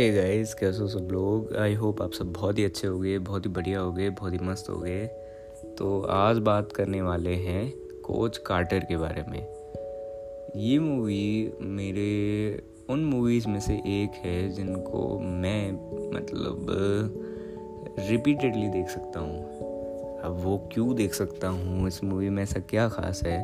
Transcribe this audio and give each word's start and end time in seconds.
Hey 0.00 0.10
guys 0.10 0.54
कैसे 0.54 0.78
हो 0.78 0.86
सब 0.88 1.08
लोग? 1.12 1.56
आई 1.56 1.74
होप 1.74 2.02
आप 2.02 2.12
सब 2.12 2.32
बहुत 2.32 2.58
ही 2.58 2.64
अच्छे 2.64 2.86
हो 2.86 2.98
गए 3.00 3.18
बहुत 3.18 3.46
ही 3.46 3.50
बढ़िया 3.50 3.80
हो 3.80 3.92
गए 3.92 4.08
बहुत 4.10 4.32
ही 4.32 4.38
मस्त 4.38 4.70
हो 4.70 4.76
गए 4.76 5.06
तो 5.78 6.00
आज 6.02 6.38
बात 6.38 6.72
करने 6.72 7.02
वाले 7.02 7.34
हैं 7.34 7.72
कोच 8.04 8.38
कार्टर 8.38 8.78
के 8.78 8.96
बारे 8.96 9.24
में। 9.28 9.40
ये 10.56 10.78
मूवी 10.78 11.52
मेरे, 11.60 12.62
उन 12.90 13.04
मूवीज़ 13.04 13.48
में 13.48 13.60
से 13.60 13.74
एक 13.74 14.12
है 14.24 14.48
जिनको 14.48 15.18
मैं 15.18 15.72
मतलब 16.14 16.66
रिपीटेडली 17.98 18.68
देख 18.68 18.88
सकता 18.88 19.20
हूँ। 19.20 19.44
अब 20.20 20.40
वो 20.44 20.68
क्यों 20.72 20.94
देख 20.94 21.14
सकता 21.14 21.48
हूँ? 21.48 21.88
इस 21.88 22.04
मूवी 22.04 22.30
में 22.30 22.42
ऐसा 22.42 22.60
क्या 22.60 22.88
ख़ास 22.88 23.22
है? 23.22 23.38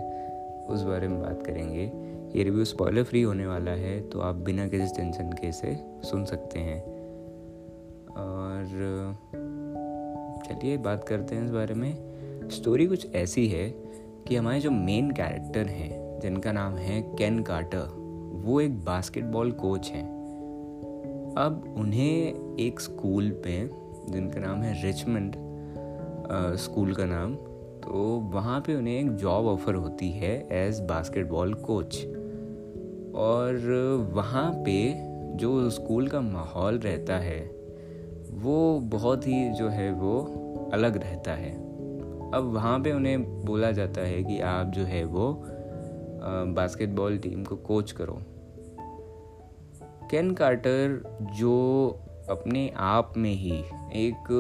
उस 0.70 0.82
बारे 0.82 1.08
में 1.08 1.22
बात 1.22 1.42
करेंगे। 1.46 2.15
ये 2.34 2.42
रिव्यू 2.44 2.64
स्पॉइलर 2.64 3.02
फ्री 3.02 3.22
होने 3.22 3.46
वाला 3.46 3.70
है 3.70 4.00
तो 4.00 4.20
आप 4.20 4.34
बिना 4.34 4.66
किसी 4.68 4.96
टेंशन 4.96 5.30
के 5.32 5.48
इसे 5.48 5.76
सुन 6.02 6.24
सकते 6.24 6.58
हैं। 6.58 6.82
और, 8.10 8.66
चलिए 10.46 10.76
बात 10.76 11.04
करते 11.04 11.34
हैं 11.34 11.44
इस 11.44 11.50
बारे 11.50 11.74
में। 11.74 12.48
स्टोरी 12.48 12.86
कुछ 12.86 13.14
ऐसी 13.14 13.46
है 13.48 13.68
कि 14.28 14.36
हमारे 14.36 14.60
जो 14.60 14.70
मेन 14.70 15.10
कैरेक्टर 15.10 15.66
हैं, 15.66 16.20
जिनका 16.20 16.52
नाम 16.52 16.74
है 16.74 17.00
कैन 17.16 17.42
कार्टर 17.42 17.88
वो 18.44 18.60
एक 18.60 18.78
बास्केटबॉल 18.84 19.50
कोच 19.52 19.90
हैं। 19.90 20.06
अब 21.38 21.74
उन्हें 21.78 22.56
एक 22.60 22.80
स्कूल 22.80 23.30
पे, 23.44 23.70
जिनका 24.12 24.40
नाम 24.40 24.62
है 24.62 24.82
रिचमंड 24.86 25.36
स्कूल 26.56 26.94
का 26.94 27.04
नाम 27.04 27.34
तो 27.80 28.02
वहाँ 28.32 28.60
पे 28.60 28.74
उन्हें 28.74 29.00
एक 29.00 29.10
जॉब 29.16 29.46
ऑफ़र 29.46 29.74
होती 29.74 30.10
है 30.10 30.48
एज 30.52 30.80
बास्केटबॉल 30.80 31.54
कोच 31.54 31.96
और 33.16 33.56
वहाँ 34.12 34.52
पे 34.52 34.94
जो 35.36 35.70
स्कूल 35.70 36.08
का 36.08 36.20
माहौल 36.20 36.78
रहता 36.78 37.16
है, 37.16 37.40
वो 38.32 38.80
बहुत 38.80 39.26
ही 39.26 39.50
जो 39.50 39.68
है 39.68 39.92
वो 39.92 40.20
अलग 40.72 40.96
रहता 40.96 41.32
है। 41.32 41.52
अब 42.34 42.50
वहाँ 42.54 42.78
पे 42.80 42.92
उन्हें 42.92 43.44
बोला 43.44 43.70
जाता 43.72 44.00
है 44.00 44.22
कि 44.24 44.40
आप 44.40 44.66
जो 44.66 44.84
है 44.84 45.04
वो 45.04 45.44
बास्केटबॉल 46.26 47.18
टीम 47.18 47.44
को 47.44 47.56
कोच 47.56 47.92
करो। 47.92 48.18
कैन 50.10 50.30
कार्टर 50.30 51.02
जो 51.34 51.54
अपने 52.30 52.72
आप 52.76 53.12
में 53.16 53.30
ही 53.30 53.58
एक, 54.06 54.32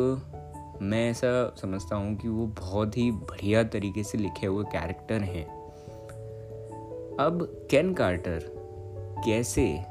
मैं 0.82 1.10
ऐसा 1.10 1.54
समझता 1.60 1.96
हूँ 1.96 2.16
कि 2.16 2.28
वो 2.28 2.46
बहुत 2.46 2.96
ही 2.96 3.10
बढ़िया 3.10 3.64
तरीके 3.64 4.02
से 4.02 4.18
लिखे 4.18 4.46
हुए 4.46 4.64
कैरेक्टर 4.64 5.22
हैं। 5.22 5.46
अब 7.16 7.66
कैन 7.70 7.94
कार्टर 7.94 8.55
कैसे 9.24 9.84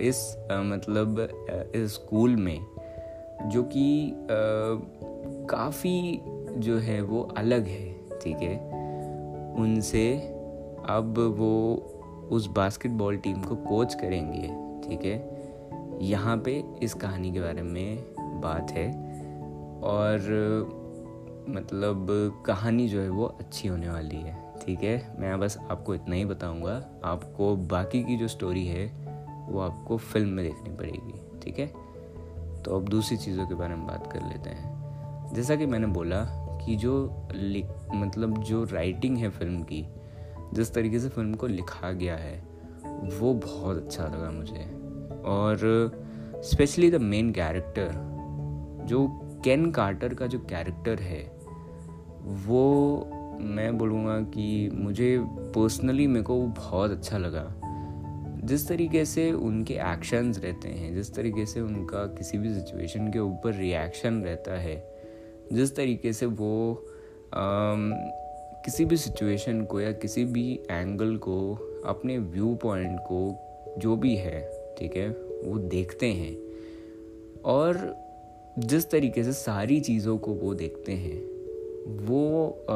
इस 0.00 0.48
आ, 0.52 0.62
मतलब 0.62 1.18
इस 1.74 1.94
स्कूल 1.94 2.36
में 2.36 2.60
जो 3.48 3.62
कि 3.62 4.12
काफ़ी 5.50 6.20
जो 6.56 6.78
है 6.78 7.02
वो 7.02 7.22
अलग 7.22 7.66
है 7.66 7.94
ठीक 8.22 8.36
है? 8.36 8.56
उनसे 9.54 10.16
अब 10.88 11.34
वो 11.38 11.74
उस 12.30 12.46
बास्केटबॉल 12.46 13.16
टीम 13.16 13.42
को 13.42 13.56
कोच 13.56 13.94
करेंगे 13.94 14.48
ठीक 14.88 15.04
है? 15.04 15.34
यहाँ 16.00 16.36
पे 16.36 16.64
इस 16.82 16.94
कहानी 16.94 17.32
के 17.32 17.40
बारे 17.40 17.62
में 17.62 18.04
बात 18.18 18.70
है 18.70 18.88
और 19.82 20.18
मतलब 21.48 22.06
कहानी 22.46 22.88
जो 22.88 23.00
है 23.00 23.08
वो 23.08 23.24
अच्छी 23.24 23.68
होने 23.68 23.88
वाली 23.88 24.16
है। 24.16 24.43
ठीक 24.66 24.82
है, 24.82 25.16
मैं 25.18 25.40
बस 25.40 25.58
आपको 25.70 25.94
इतना 25.94 26.14
ही 26.14 26.24
बताऊँगा। 26.24 27.00
आपको 27.04 27.56
बाकी 27.56 28.02
की 28.04 28.16
जो 28.16 28.28
स्टोरी 28.28 28.66
है, 28.66 28.86
वो 29.48 29.60
आपको 29.60 29.96
फ़िल्म 29.96 30.28
में 30.28 30.44
देखनी 30.44 30.76
पड़ेगी, 30.76 31.40
ठीक 31.42 31.58
है? 31.58 31.66
तो 32.62 32.76
अब 32.76 32.88
दूसरी 32.88 33.16
चीज़ों 33.16 33.46
के 33.46 33.54
बारे 33.54 33.74
में 33.74 33.86
बात 33.86 34.12
कर 34.12 34.22
लेते 34.22 34.50
हैं। 34.50 35.34
जैसा 35.34 35.56
कि 35.56 35.66
मैंने 35.66 35.86
बोला 35.86 36.24
कि 36.66 36.76
जो 36.76 37.26
मतलब 37.94 38.38
जो 38.38 38.64
राइटिंग 38.64 39.18
है 39.18 39.30
फ़िल्म 39.30 39.62
की, 39.62 39.86
जिस 40.54 40.74
तरीके 40.74 40.98
से 41.00 41.08
फ़िल्म 41.08 41.34
को 41.34 41.46
लिखा 41.46 41.92
गया 41.92 42.16
है, 42.16 42.42
वो 43.20 43.34
बहुत 43.34 43.76
अच्छा 43.76 44.04
लगा 44.04 44.30
मुझे। 44.30 44.64
और 45.24 45.58
स्पेशली 46.44 46.90
द 46.90 46.94
मेन 46.94 47.32
कैरेक्टर 47.32 47.92
जो 48.86 49.06
कैन 49.44 49.70
कार्टर 49.70 50.14
का 50.14 50.26
जो 50.26 50.38
कैरेक्टर 50.38 50.98
है, 50.98 51.22
वो 52.46 53.10
मैं 53.40 53.78
बोलूँगा 53.78 54.20
कि 54.20 54.70
मुझे 54.72 55.18
पर्सनली 55.26 56.06
मेरे 56.06 56.22
को 56.22 56.40
बहुत 56.42 56.90
अच्छा 56.90 57.18
लगा। 57.18 57.54
जिस 58.44 58.68
तरीके 58.68 59.04
से 59.04 59.32
उनके 59.32 59.74
एक्शंस 59.74 60.38
रहते 60.38 60.68
हैं 60.68 60.94
जिस 60.94 61.14
तरीके 61.14 61.46
से 61.46 61.60
उनका 61.60 62.06
किसी 62.06 62.38
भी 62.38 62.54
सिचुएशन 62.54 63.12
के 63.12 63.18
ऊपर 63.18 63.54
रिएक्शन 63.54 64.22
रहता 64.22 64.52
है 64.52 64.94
जिस 65.52 65.76
तरीके 65.76 66.12
से 66.12 66.26
वो 66.26 66.86
आम, 67.34 67.92
किसी 68.64 68.84
भी 68.84 68.96
सिचुएशन 68.96 69.64
को 69.64 69.80
या 69.80 69.92
किसी 69.92 70.24
भी 70.24 70.60
एंगल 70.70 71.16
को 71.16 71.54
अपने 71.86 72.18
व्यू 72.18 72.54
पॉइंट 72.54 72.98
को 73.00 73.38
जो 73.78 73.96
भी 73.96 74.16
है 74.16 74.50
ठीक 74.78 74.96
है 74.96 75.08
वो 75.44 75.58
देखते 75.58 76.06
हैं। 76.06 76.36
और 77.44 77.96
जिस 78.58 78.90
तरीके 78.90 79.24
से 79.24 79.32
सारी 79.32 79.80
चीज़ों 79.80 80.18
को 80.18 80.32
वो 80.34 80.54
देखते 80.54 80.92
हैं 80.92 81.33
वो 81.86 82.66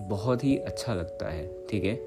बहुत 0.00 0.44
ही 0.44 0.56
अच्छा 0.56 0.94
लगता 0.94 1.28
है, 1.28 1.66
ठीक 1.70 1.84
है? 1.84 2.00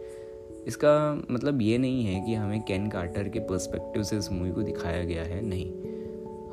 इसका 0.68 1.22
मतलब 1.32 1.62
ये 1.62 1.78
नहीं 1.78 2.06
है 2.06 2.26
कि 2.26 2.34
हमें 2.34 2.62
कैन 2.64 2.88
कार्टर 2.90 3.30
के 3.30 3.40
पर्सपेक्टिव 3.40 4.04
से 4.04 4.18
इस 4.18 4.32
मूवी 4.32 4.52
को 4.52 4.62
दिखाया 4.62 5.04
गया 5.04 5.24
है, 5.24 5.42
नहीं। 5.46 5.72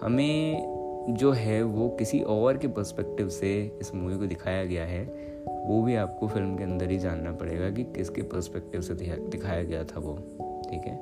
हमें 0.03 0.73
जो 1.09 1.33
है 1.33 1.63
वो 1.63 1.89
किसी 1.89 2.21
और 2.21 2.57
के 2.57 2.69
पर्सपेक्टिव 2.69 3.29
से 3.29 3.79
इस 3.81 3.95
मूवी 3.95 4.17
को 4.17 4.27
दिखाया 4.27 4.65
गया 4.65 4.85
है, 4.85 5.05
वो 5.67 5.83
भी 5.83 5.95
आपको 5.95 6.29
फ़िल्म 6.29 6.57
के 6.57 6.65
अंदर 6.65 6.91
ही 6.91 6.99
जानना 6.99 7.33
पड़ेगा 7.33 7.71
कि 7.71 7.85
किसके 7.85 8.23
पर्सपेक्टिव 8.23 8.81
से 8.81 8.95
दिखाया 8.95 9.63
गया 9.63 9.85
था 9.85 10.01
वो, 10.01 10.15
ठीक 10.71 10.81
है? 10.81 11.01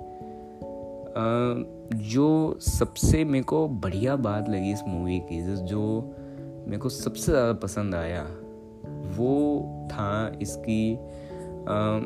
जो 1.94 2.56
सबसे 2.60 3.24
मेरे 3.24 3.44
को 3.44 3.68
बढ़िया 3.68 4.16
बात 4.16 4.48
लगी 4.48 4.72
इस 4.72 4.82
मूवी 4.88 5.18
की 5.20 5.56
जो 5.56 6.14
मेरे 6.66 6.78
को 6.78 6.88
सबसे 6.88 7.32
ज़्यादा 7.32 7.52
पसंद 7.52 7.94
आया 7.94 8.26
वो 9.20 9.88
था 9.92 10.10
इसकी 10.42 10.96
आ, 11.68 12.00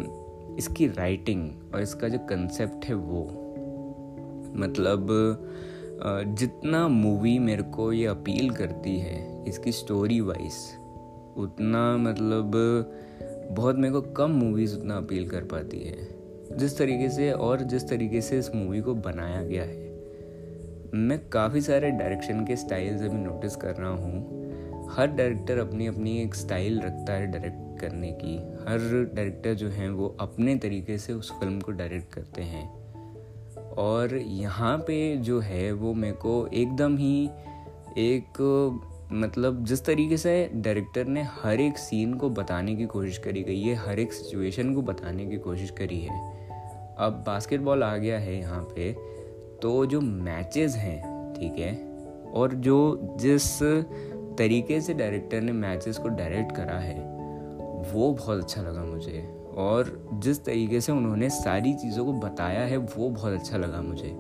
इसकी 0.58 0.86
राइटिंग 0.88 1.50
और 1.74 1.82
इसका 1.82 2.08
जो 2.08 2.18
कंसेप्ट 2.18 2.84
है 2.84 2.94
वो। 2.94 3.22
मतलब 4.56 5.06
जितना 6.38 6.86
मूवी 6.88 7.38
मेरे 7.38 7.62
को 7.62 7.92
ये 7.92 8.06
अपील 8.06 8.50
करती 8.50 8.96
है 8.98 9.44
इसकी 9.44 9.72
स्टोरी 9.72 10.20
वाइज 10.20 10.54
उतना 11.36 11.96
मतलब 11.96 12.52
बहुत 13.50 13.76
मेरे 13.76 13.92
को 13.92 14.00
कम 14.12 14.30
मूवीज़ 14.30 14.76
उतना 14.76 14.96
अपील 14.96 15.28
कर 15.28 15.44
पाती 15.44 15.78
है। 15.78 16.56
जिस 16.58 16.76
तरीके 16.78 17.08
से 17.08 17.30
और 17.32 17.60
जिस 17.62 17.88
तरीके 17.88 18.20
से 18.20 18.38
इस 18.38 18.54
मूवी 18.54 18.80
को 18.80 18.94
बनाया 18.94 19.42
गया 19.42 19.62
है। 19.62 19.82
मैं 20.98 21.18
काफ़ी 21.28 21.60
सारे 21.60 21.90
डायरेक्शन 21.90 22.44
के 22.44 22.56
स्टाइल्स 22.56 23.02
अभी 23.02 23.18
नोटिस 23.18 23.56
कर 23.56 23.74
रहा 23.74 23.90
हूँ। 23.90 24.43
हर 24.90 25.06
डायरेक्टर 25.06 25.58
अपनी 25.58 25.86
अपनी 25.86 26.16
एक 26.22 26.34
स्टाइल 26.34 26.80
रखता 26.80 27.12
है 27.12 27.26
डायरेक्ट 27.26 27.80
करने 27.80 28.10
की। 28.12 28.36
हर 28.68 28.78
डायरेक्टर 29.14 29.54
जो 29.54 29.68
हैं 29.68 29.90
वो 29.90 30.16
अपने 30.20 30.56
तरीके 30.56 30.98
से 30.98 31.12
उस 31.12 31.32
फ़िल्म 31.32 31.60
को 31.60 31.72
डायरेक्ट 31.72 32.12
करते 32.14 32.42
हैं। 32.42 32.66
और 33.78 34.14
यहाँ 34.16 34.76
पे 34.78 35.16
जो 35.16 35.40
है 35.40 35.72
वो 35.72 35.94
मेरे 35.94 36.16
को 36.16 36.46
एकदम 36.54 36.96
ही 36.96 37.24
एक 37.98 38.40
मतलब 39.12 39.64
जिस 39.64 39.84
तरीके 39.84 40.16
से 40.16 40.50
डायरेक्टर 40.54 41.06
ने 41.06 41.22
हर 41.32 41.60
एक 41.60 41.78
सीन 41.78 42.14
को 42.14 42.30
बताने 42.30 42.74
की 42.76 42.86
कोशिश 42.86 43.18
करी 43.18 43.42
गई 43.42 43.60
है, 43.60 43.74
हर 43.76 43.98
एक 43.98 44.12
सिचुएशन 44.12 44.74
को 44.74 44.82
बताने 44.82 45.26
की 45.26 45.36
कोशिश 45.38 45.70
करी 45.70 46.00
है। 46.00 46.22
अब 46.98 47.22
बास्केटबॉल 47.26 47.82
आ 47.82 47.96
गया 47.96 48.18
है 48.18 48.38
यहाँ 48.38 48.62
पे 48.76 48.92
तो 49.62 49.84
जो 49.86 50.00
मैचेस 50.00 50.74
हैं, 50.76 51.34
ठीक 51.34 51.58
है, 51.58 51.74
और 52.32 52.54
जो 52.54 53.16
जिस 53.20 53.52
तरीके 54.38 54.80
से 54.80 54.94
डायरेक्टर 54.94 55.40
ने 55.40 55.52
मैचेस 55.52 55.98
को 55.98 56.08
डायरेक्ट 56.08 56.56
करा 56.56 56.78
है, 56.78 56.98
वो 57.92 58.12
बहुत 58.12 58.42
अच्छा 58.42 58.62
लगा 58.62 58.84
मुझे। 58.84 59.34
और 59.56 60.10
जिस 60.14 60.44
तरीके 60.44 60.80
से 60.80 60.92
उन्होंने 60.92 61.30
सारी 61.30 61.74
चीज़ों 61.74 62.04
को 62.04 62.12
बताया 62.12 62.60
है, 62.60 62.76
वो 62.76 63.10
बहुत 63.10 63.32
अच्छा 63.32 63.56
लगा 63.56 63.82
मुझे। 63.82 64.16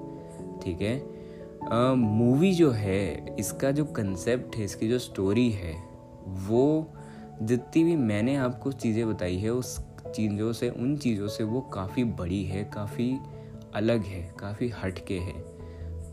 ठीक 0.62 0.82
है? 0.82 1.94
मूवी 1.94 2.52
जो 2.52 2.70
है, 2.70 3.36
इसका 3.36 3.70
जो 3.70 3.84
कंसेप्ट 3.84 4.56
है, 4.56 4.64
इसकी 4.64 4.88
जो 4.88 4.98
स्टोरी 4.98 5.50
है, 5.50 5.74
वो 6.26 6.92
जितनी 7.42 7.84
भी 7.84 7.96
मैंने 7.96 8.36
आपको 8.36 8.72
चीज़ें 8.72 9.14
बताई 9.14 9.36
है, 9.36 9.50
उस 9.50 9.78
चीज़ों 10.16 10.52
से, 10.52 10.70
उन 10.70 10.96
चीज़ों 10.96 11.28
से 11.28 11.44
वो 11.44 11.60
काफ़ी 11.60 12.04
बड़ी 12.04 12.44
है, 12.44 12.64
काफ़ी 12.64 13.16
अलग 13.74 14.02
है, 14.02 14.34
काफ़ी 14.38 14.68
हटके 14.68 15.18
है। 15.18 15.53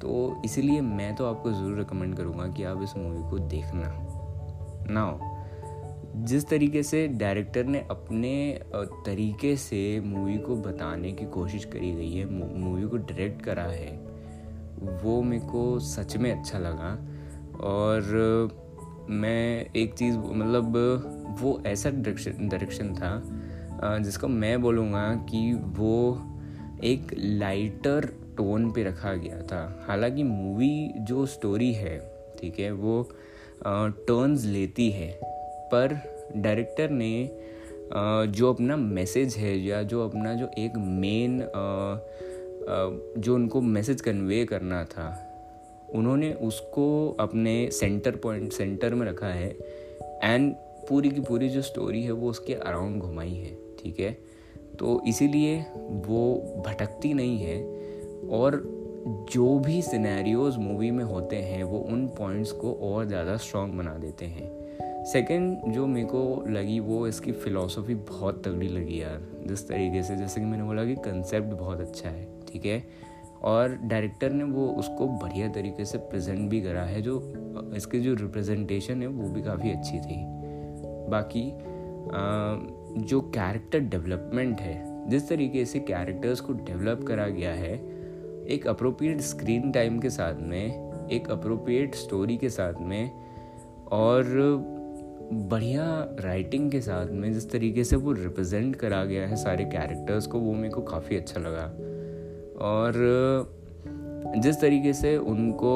तो 0.01 0.41
इसीलिए 0.45 0.81
मैं 0.81 1.15
तो 1.15 1.25
आपको 1.25 1.51
ज़रूर 1.51 1.77
रिकमेंड 1.77 2.15
करूँगा 2.17 2.47
कि 2.47 2.63
आप 2.63 2.83
इस 2.83 2.95
मूवी 2.97 3.29
को 3.29 3.39
देखना। 3.49 3.91
ना 4.89 5.03
जिस 6.25 6.47
तरीके 6.49 6.81
से 6.83 7.07
डायरेक्टर 7.09 7.65
ने 7.65 7.79
अपने 7.91 8.33
तरीके 9.05 9.55
से 9.57 9.99
मूवी 10.05 10.37
को 10.37 10.55
बताने 10.55 11.11
की 11.11 11.25
कोशिश 11.25 11.65
करी 11.65 11.91
गई 11.91 12.11
है 12.13 12.25
मूवी 12.59 12.87
को 12.87 12.97
डायरेक्ट 12.97 13.41
करा 13.41 13.63
है, 13.63 13.91
वो 15.03 15.21
मेरे 15.21 15.45
को 15.45 15.79
सच 15.79 16.17
में 16.17 16.31
अच्छा 16.31 16.59
लगा। 16.59 16.91
और, 17.63 18.49
मैं 19.09 19.65
एक 19.75 19.93
चीज़ 19.93 20.17
मतलब 20.17 20.75
वो 21.41 21.61
ऐसा 21.65 21.89
डायरेक्शन 21.89 22.47
डायरेक्शन 22.49 22.93
था 22.95 23.99
जिसको 23.99 24.27
मैं 24.27 24.61
बोलूँगा 24.61 25.03
कि 25.29 25.53
वो 25.77 25.95
एक 26.83 27.13
लाइटर 27.17 28.09
टोन 28.37 28.71
पे 28.71 28.83
रखा 28.83 29.13
गया 29.15 29.41
था। 29.41 29.85
हालाँकि 29.87 30.23
मूवी 30.23 30.93
जो 30.99 31.25
स्टोरी 31.25 31.71
है, 31.73 31.97
ठीक 32.39 32.59
है, 32.59 32.71
वो 32.71 33.01
टर्न्स 33.65 34.45
लेती 34.45 34.89
है। 34.91 35.11
पर 35.73 35.99
डायरेक्टर 36.35 36.89
ने 36.89 37.29
जो 38.29 38.49
अपना 38.49 38.75
मैसेज 38.77 39.35
है 39.35 39.57
या 39.59 39.81
जो 39.83 40.07
अपना 40.07 40.33
जो 40.33 40.49
एक 40.57 40.77
मेन 40.77 41.39
जो 43.17 43.35
उनको 43.35 43.61
मैसेज 43.61 44.01
कन्वे 44.01 44.43
करना 44.45 44.83
था, 44.85 45.07
उन्होंने 45.93 46.31
उसको 46.41 46.87
अपने 47.19 47.69
सेंटर 47.71 48.15
पॉइंट 48.15 48.51
सेंटर 48.53 48.93
में 48.95 49.05
रखा 49.07 49.27
है 49.27 49.49
एंड 50.23 50.53
पूरी 50.89 51.09
की 51.09 51.21
पूरी 51.21 51.49
जो 51.49 51.61
स्टोरी 51.61 52.03
है 52.03 52.11
वो 52.11 52.29
उसके 52.29 52.53
अराउंड 52.53 53.01
घुमाई 53.01 53.33
है, 53.33 53.55
ठीक 53.79 53.99
है। 53.99 54.11
तो 54.79 55.01
इसीलिए 55.07 55.59
वो 56.07 56.63
भटकती 56.67 57.13
नहीं 57.13 57.37
है। 57.39 57.59
और 58.29 58.61
जो 59.31 59.57
भी 59.59 59.81
सिनेरियोज 59.81 60.57
मूवी 60.57 60.91
में 60.91 61.03
होते 61.03 61.35
हैं 61.35 61.63
वो 61.63 61.79
उन 61.79 62.05
पॉइंट्स 62.07 62.51
को 62.51 62.73
और 62.73 63.05
ज़्यादा 63.05 63.37
स्ट्रॉन्ग 63.37 63.73
बना 63.73 63.93
देते 63.93 64.25
हैं। 64.25 64.49
सेकंड 65.03 65.73
जो 65.73 65.85
मेरे 65.87 66.07
को 66.07 66.43
लगी 66.47 66.79
वो 66.79 67.07
इसकी 67.07 67.31
फ़िलासफ़ी 67.31 67.95
बहुत 67.95 68.43
तगड़ी 68.45 68.67
लगी 68.67 69.01
यार 69.01 69.21
जिस 69.47 69.67
तरीके 69.67 70.03
से 70.03 70.15
जैसे 70.15 70.41
कि 70.41 70.45
मैंने 70.45 70.63
बोला 70.63 70.85
कि 70.85 70.95
कंसेप्ट 70.95 71.47
बहुत 71.47 71.79
अच्छा 71.79 72.09
है 72.09 72.27
ठीक 72.51 72.65
है? 72.65 72.83
और 73.41 73.77
डायरेक्टर 73.83 74.31
ने 74.31 74.43
वो 74.43 74.67
उसको 74.69 75.07
बढ़िया 75.07 75.47
तरीके 75.49 75.85
से 75.85 75.97
प्रेजेंट 75.97 76.49
भी 76.49 76.61
करा 76.61 76.83
है 76.83 77.01
जो 77.01 77.17
इसके 77.75 77.99
जो 77.99 78.13
रिप्रेजेंटेशन 78.13 79.01
है 79.01 79.07
वो 79.07 79.29
भी 79.29 79.41
काफ़ी 79.41 79.71
अच्छी 79.71 79.99
थी। 79.99 80.23
बाकी 81.09 81.51
आ, 81.51 82.55
जो 83.01 83.21
कैरेक्टर 83.35 83.79
डेवलपमेंट 83.79 84.61
है 84.61 85.09
जिस 85.09 85.27
तरीके 85.29 85.65
से 85.65 85.79
कैरेक्टर्स 85.79 86.41
को 86.41 86.53
डेवलप 86.53 87.03
करा 87.07 87.27
गया 87.27 87.53
है 87.53 87.75
एक 88.47 88.67
अप्रोप्रिएट 88.67 89.21
स्क्रीन 89.21 89.71
टाइम 89.71 89.99
के 89.99 90.09
साथ 90.09 90.33
में, 90.33 91.07
एक 91.11 91.29
अप्रोप्रिएट 91.31 91.95
स्टोरी 91.95 92.37
के 92.37 92.49
साथ 92.49 92.73
में, 92.81 93.11
और 93.91 94.25
बढ़िया 95.33 96.15
राइटिंग 96.19 96.71
के 96.71 96.81
साथ 96.81 97.05
में 97.05 97.33
जिस 97.33 97.49
तरीके 97.51 97.83
से 97.83 97.95
वो 97.95 98.11
रिप्रेजेंट 98.11 98.75
करा 98.75 99.05
गया 99.05 99.27
है 99.27 99.35
सारे 99.35 99.65
कैरेक्टर्स 99.65 100.27
को, 100.27 100.39
वो 100.39 100.53
मेरे 100.53 100.69
को 100.69 100.81
काफ़ी 100.81 101.17
अच्छा 101.17 101.39
लगा। 101.39 101.65
और 102.61 102.93
जिस 104.37 104.61
तरीके 104.61 104.93
से 104.93 105.17
उनको 105.17 105.73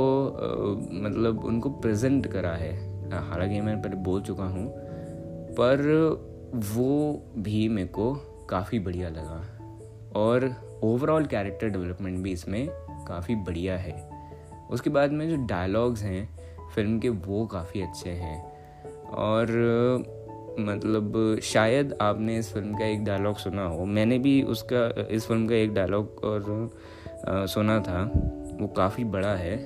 मतलब 0.92 1.46
उनको 1.46 1.70
प्रेजेंट 1.70 2.28
करा 2.28 2.52
है, 2.52 2.74
हालाँकि 3.12 3.62
मैं 3.62 3.82
पहले 3.82 3.96
बोल 3.96 4.22
चुका 4.22 4.44
हूँ, 4.44 4.68
पर 5.52 5.82
वो 6.56 7.24
भी 7.38 7.68
मेरे 7.70 7.88
को 7.88 8.14
काफ़ी 8.50 8.80
बढ़िया 8.80 9.10
लगा। 9.10 9.55
और 10.16 10.56
ओवरऑल 10.84 11.26
कैरेक्टर 11.26 11.70
डेवलपमेंट 11.70 12.20
भी 12.20 12.32
इसमें 12.32 12.68
काफ़ी 13.08 13.36
बढ़िया 13.36 13.78
है। 13.78 14.10
उसके 14.72 14.90
बाद 14.90 15.12
में 15.12 15.30
जो 15.30 15.36
डायलॉग्स 15.36 16.04
हैं 16.04 16.40
फ़िल्म 16.76 17.00
के 17.00 17.10
वो 17.10 17.46
काफ़ी 17.46 17.82
अच्छे 17.82 18.10
हैं। 18.10 18.56
और 19.06 19.48
मतलब 20.60 21.38
शायद 21.44 21.98
आपने 22.02 22.38
इस 22.38 22.54
फ़िल्म 22.54 22.78
का 22.78 22.86
एक 22.86 23.06
डायलॉग 23.06 23.36
सुना 23.36 23.66
हो। 23.66 23.86
मैंने 23.86 24.20
भी 24.20 24.44
उसका 24.44 25.08
इस 25.12 25.28
फ़िल्म 25.28 25.48
का 25.48 25.56
एक 25.56 25.74
डायलॉग 25.74 26.22
और 26.24 26.72
आ, 27.28 27.46
सुना 27.46 27.80
था। 27.80 28.12
वो 28.62 28.68
काफ़ी 28.68 29.04
बड़ा 29.04 29.36
है। 29.36 29.58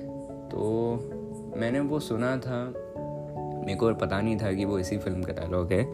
तो 0.48 0.92
मैंने 1.56 1.80
वो 1.80 2.00
सुना 2.00 2.36
था। 2.36 2.74
मेरे 3.66 3.74
को 3.74 3.94
पता 3.94 4.20
नहीं 4.20 4.36
था 4.36 4.52
कि 4.52 4.64
वो 4.64 4.78
इसी 4.78 4.98
फ़िल्म 4.98 5.22
का 5.22 5.32
डायलॉग 5.32 5.72
है। 5.72 5.84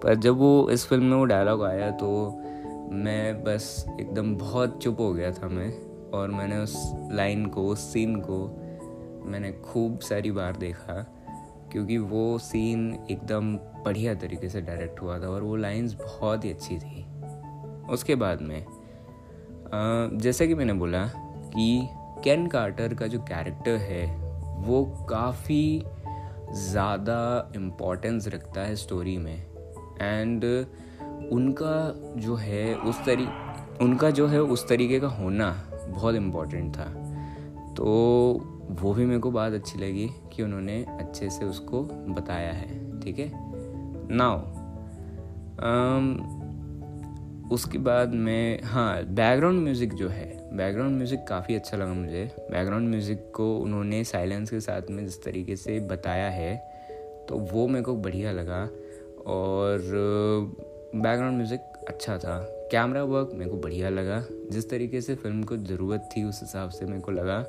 पर 0.00 0.14
जब 0.14 0.36
वो 0.36 0.68
इस 0.70 0.86
फ़िल्म 0.86 1.04
में 1.04 1.16
वो 1.16 1.24
डायलॉग 1.24 1.64
आया 1.64 1.90
तो 1.90 2.40
मैं 2.94 3.42
बस 3.44 3.84
एकदम 4.00 4.34
बहुत 4.36 4.82
चुप 4.82 5.00
हो 5.00 5.12
गया 5.14 5.30
था 5.32 5.48
मैं, 5.48 5.70
और 6.10 6.30
मैंने 6.30 6.58
उस 6.58 6.74
लाइन 7.12 7.46
को, 7.46 7.62
उस 7.62 7.92
सीन 7.92 8.16
को 8.20 8.46
मैंने 9.26 9.52
खूब 9.52 9.98
सारी 10.00 10.30
बार 10.30 10.56
देखा, 10.56 10.94
क्योंकि 11.72 11.98
वो 11.98 12.38
सीन 12.38 12.92
एकदम 13.10 13.54
बढ़िया 13.84 14.14
तरीके 14.14 14.48
से 14.48 14.60
डायरेक्ट 14.60 15.00
हुआ 15.02 15.18
था 15.18 15.28
और 15.28 15.42
वो 15.42 15.56
लाइंस 15.56 15.94
बहुत 15.94 16.44
ही 16.44 16.50
अच्छी 16.50 16.78
थी। 16.78 17.04
उसके 17.92 18.14
बाद 18.14 18.42
में 18.42 18.64
जैसे 20.18 20.46
कि 20.46 20.54
मैंने 20.54 20.72
बोला 20.74 21.04
कि 21.54 21.88
कैन 22.24 22.46
कार्टर 22.46 22.94
का 22.94 23.06
जो 23.06 23.18
कैरेक्टर 23.22 23.76
है, 23.80 24.06
वो 24.58 24.84
काफ़ी 25.10 25.84
ज़्यादा 26.62 27.52
इम्पोर्टेंस 27.56 28.28
रखता 28.28 28.60
है 28.60 28.76
स्टोरी 28.76 29.16
में। 29.18 29.36
एंड 30.00 30.44
उनका 31.28 31.74
जो 32.16 32.34
है 32.34 32.74
उस 32.74 33.04
तरी 33.04 33.26
उनका 33.84 34.10
जो 34.10 34.26
है 34.26 34.40
उस 34.42 34.68
तरीके 34.68 35.00
का 35.00 35.08
होना 35.08 35.50
बहुत 35.88 36.14
इम्पोर्टेंट 36.14 36.76
था। 36.76 36.84
तो 37.76 37.84
वो 38.80 38.92
भी 38.94 39.04
मेरे 39.06 39.20
को 39.20 39.30
बात 39.30 39.52
अच्छी 39.52 39.78
लगी 39.78 40.08
कि 40.32 40.42
उन्होंने 40.42 40.84
अच्छे 40.90 41.30
से 41.30 41.44
उसको 41.44 41.82
बताया 42.14 42.52
है 42.52 43.00
ठीक 43.00 43.18
है? 43.18 43.30
नाउ 44.10 44.38
um, 45.58 46.06
उसके 47.52 47.78
बाद 47.78 48.14
में 48.14 48.62
हाँ 48.64 49.04
बैकग्राउंड 49.04 49.62
म्यूज़िक 49.62 49.94
जो 49.94 50.08
है 50.08 50.56
बैकग्राउंड 50.56 50.96
म्यूज़िक 50.96 51.24
काफ़ी 51.28 51.54
अच्छा 51.54 51.76
लगा 51.76 51.92
मुझे। 51.94 52.24
बैकग्राउंड 52.50 52.88
म्यूज़िक 52.88 53.30
को 53.36 53.56
उन्होंने 53.58 54.02
साइलेंस 54.04 54.50
के 54.50 54.60
साथ 54.60 54.90
में 54.90 55.04
जिस 55.04 55.22
तरीके 55.24 55.56
से 55.56 55.78
बताया 55.80 56.28
है 56.30 56.54
तो 57.28 57.38
वो 57.52 57.66
मेरे 57.68 57.84
को 57.84 57.94
बढ़िया 57.96 58.32
लगा। 58.32 58.62
और 59.26 59.80
बैकग्राउंड 60.94 61.36
म्यूज़िक 61.36 61.60
अच्छा 61.88 62.18
था। 62.18 62.38
कैमरा 62.72 63.02
वर्क 63.04 63.30
मेरे 63.34 63.50
को 63.50 63.56
बढ़िया 63.56 63.88
लगा। 63.88 64.24
जिस 64.50 64.70
तरीके 64.70 65.00
से 65.00 65.14
फ़िल्म 65.14 65.42
को 65.42 65.56
ज़रूरत 65.56 66.08
थी 66.16 66.24
उस 66.24 66.40
हिसाब 66.42 66.70
से 66.70 66.86
मेरे 66.86 67.00
को 67.00 67.12
लगा। 67.12 67.44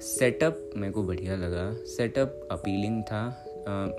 सेटअप 0.00 0.70
मेरे 0.76 0.92
को 0.92 1.02
बढ़िया 1.02 1.36
लगा। 1.36 1.72
सेटअप 1.84 2.48
अपीलिंग 2.50 3.02
था। 3.02 3.46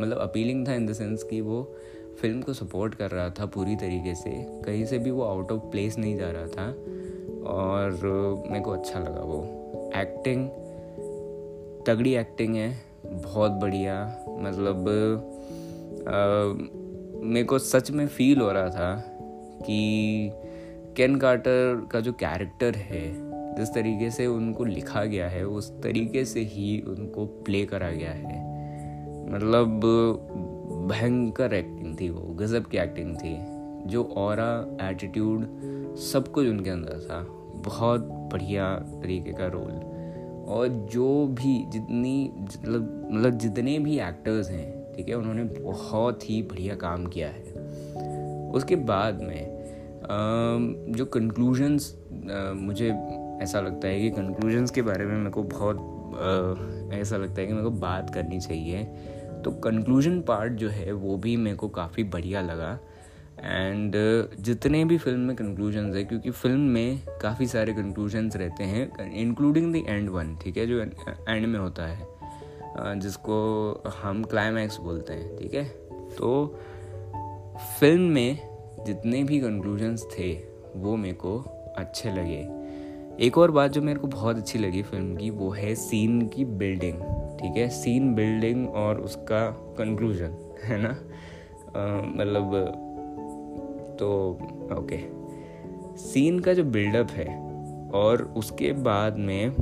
मतलब 0.02 0.18
अपीलिंग 0.18 0.68
था 0.68 0.74
इन 0.74 0.86
द 0.86 0.94
सेंस 0.94 1.24
कि 1.24 1.42
वो 1.42 1.76
फ़िल्म 2.22 2.42
को 2.42 2.54
सपोर्ट 2.54 2.96
कर 2.96 3.12
रहा 3.12 3.30
था 3.30 3.46
पूरी 3.46 3.76
तरीके 3.76 4.16
से। 4.16 4.32
कहीं 4.62 4.86
से 4.86 4.98
भी 4.98 5.12
वो 5.12 5.24
आउट 5.24 5.52
ऑफ़ 5.52 5.62
प्लेस 5.62 5.98
नहीं 5.98 6.18
जा 6.18 6.32
रहा 6.32 6.48
था। 6.48 6.70
और 7.52 7.92
मेरे 8.52 8.64
को 8.64 8.72
अच्छा 8.72 9.00
लगा 9.00 9.22
वो। 9.22 9.44
एक्टिंग 9.96 10.50
तगड़ी 11.88 12.16
एक्टिंग 12.16 12.56
है। 12.56 12.82
बहुत 13.06 13.52
बढ़िया। 13.52 14.26
मतलब 14.30 14.90
आ, 16.02 16.81
मेरे 17.24 17.46
को 17.46 17.60
सच 17.60 17.92
में 17.92 18.08
फील 18.08 18.40
हो 18.40 18.52
रहा 18.52 18.70
था 18.70 18.96
कि 19.62 20.32
कैन 20.98 21.16
कार्टर 21.16 21.88
का 21.92 22.00
जो 22.00 22.14
कैरेक्टर 22.14 22.76
है, 22.76 23.14
जिस 23.56 23.74
तरीके 23.74 24.10
से 24.10 24.28
उनको 24.28 24.64
लिखा 24.64 25.06
गया 25.06 25.30
है, 25.30 25.46
उस 25.46 25.82
तरीके 25.82 26.26
से 26.26 26.40
ही 26.40 26.82
उनको 26.82 27.26
प्ले 27.26 27.66
करा 27.66 27.90
गया 27.90 28.12
है। 28.12 28.42
मतलब 29.34 29.68
भयंकर 30.92 31.54
एक्टिंग 31.54 32.00
थी 32.00 32.10
वो, 32.10 32.34
गज़ब 32.34 32.64
की 32.64 32.78
एक्टिंग 32.78 33.16
थी। 33.16 33.38
जो 33.90 34.04
और 34.04 34.40
एटीट्यूड 34.82 35.46
सब 35.96 36.32
कुछ 36.32 36.48
उनके 36.48 36.70
अंदर 36.70 37.00
था। 37.00 37.28
बहुत 37.56 38.02
बढ़िया 38.02 38.76
तरीके 38.76 39.32
का 39.32 39.48
रोल 39.48 39.92
और 40.48 40.68
जो 40.92 41.28
भी 41.28 41.66
जितनी 41.68 42.32
मतलब 42.38 43.10
मतलब 43.12 43.38
जितने 43.38 43.80
भी 43.80 44.00
एक्टर्स 44.00 44.50
हैं 44.50 44.81
ठीक 45.02 45.10
है, 45.10 45.16
उन्होंने 45.16 45.44
बहुत 45.44 46.30
ही 46.30 46.42
बढ़िया 46.42 46.76
काम 46.76 47.06
किया 47.06 47.28
है। 47.28 48.50
उसके 48.52 48.76
बाद 48.76 49.22
में 49.22 50.92
जो 50.92 51.06
कंक्लूजन्स 51.06 51.96
मुझे 52.56 52.90
ऐसा 53.44 53.62
लगता 53.62 53.88
है 53.88 54.02
कि 54.02 54.10
कंक्लूजन्स 54.12 54.72
के 54.72 54.82
बारे 54.82 55.06
में 55.06 55.16
मेरे 55.18 55.30
को 55.30 55.44
बहुत 55.54 56.92
ऐसा 56.94 57.18
लगता 57.18 57.42
है 57.42 57.48
कि 57.48 57.54
मेरे 57.54 57.64
को 57.64 57.72
बात 57.80 58.14
करनी 58.14 58.40
चाहिए। 58.40 58.84
तो 59.44 59.52
कंक्लूजन 59.64 60.22
पार्ट 60.22 60.54
जो 60.54 60.70
है, 60.70 60.92
वो 60.92 61.18
भी 61.18 61.36
मेरे 61.38 61.58
को 61.58 61.68
काफ़ी 61.72 62.04
बढ़िया 62.06 62.42
लगा। 62.42 62.78
एंड 63.40 63.96
जितने 64.40 64.86
भी 64.86 64.98
फ़िल्म 64.98 65.20
में 65.20 65.36
कंक्लूजन्स 65.36 65.96
है, 65.96 66.04
क्योंकि 66.04 66.32
फ़िल्म 66.32 66.60
में 66.60 67.02
काफ़ी 67.22 67.48
सारे 67.48 67.74
कंक्लूजन्स 67.74 68.36
रहते 68.36 68.64
हैं 68.64 69.12
इंक्लूडिंग 69.12 69.74
द 69.74 69.84
एंड 69.88 70.10
वन 70.10 70.36
ठीक 70.44 70.58
है, 70.58 70.68
जो 70.68 70.82
एंड 70.82 71.46
में 71.46 71.60
होता 71.60 71.88
है। 71.88 72.21
जिसको 72.78 73.36
हम 74.04 74.24
क्लाइमैक्स 74.24 74.78
बोलते 74.78 75.14
हैं, 75.14 75.36
ठीक 75.38 75.54
है? 75.54 75.64
तो 76.18 76.60
फ़िल्म 77.80 78.02
में 78.02 78.40
जितने 78.86 79.24
भी 79.24 79.40
कंक्लूजन्स 79.40 80.06
थे, 80.06 80.34
वो 80.76 80.96
मेरे 80.96 81.14
को 81.14 81.38
अच्छे 81.78 82.12
लगे। 82.12 82.62
एक 83.26 83.38
और 83.38 83.52
बात 83.52 83.72
जो 83.72 83.82
मेरे 83.82 84.00
को 84.00 84.08
बहुत 84.08 84.38
अच्छी 84.38 84.60
लगी 84.60 84.82
फ़िल्म 84.82 85.16
की, 85.16 85.30
वो 85.30 85.50
है 85.50 85.76
सीन 85.76 86.28
की 86.28 86.46
बिल्डिंग 86.46 87.00
ठीक 87.40 87.58
है? 87.58 87.70
सीन 87.70 88.14
बिल्डिंग 88.16 88.70
और 88.70 89.02
उसका 89.02 89.50
कंक्लूजन 89.78 90.36
है 90.64 90.82
ना? 90.82 90.98
मतलब 92.16 92.56
तो 94.00 94.40
ओके 94.72 94.98
सीन 95.98 96.40
का 96.40 96.54
जो 96.54 96.64
बिल्डअप 96.64 97.12
है 97.12 97.52
और 97.90 98.34
उसके 98.38 98.72
बाद 98.74 99.18
में 99.18 99.54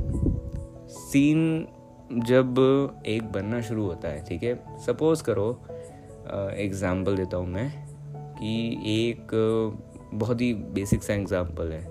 सीन 0.88 1.68
जब 2.10 3.02
एक 3.06 3.30
बनना 3.32 3.60
शुरू 3.60 3.84
होता 3.84 4.08
है, 4.08 4.24
ठीक 4.24 4.42
है? 4.42 4.54
सपोज़ 4.86 5.22
करो 5.24 5.48
एग्ज़ाम्पल 6.56 7.16
देता 7.16 7.36
हूँ 7.36 7.46
मैं 7.48 7.70
कि 8.34 8.52
एक 8.92 9.30
बहुत 10.14 10.40
ही 10.40 10.52
बेसिक 10.74 11.02
सा 11.02 11.14
एग्ज़ाम्पल 11.14 11.72
है 11.72 11.84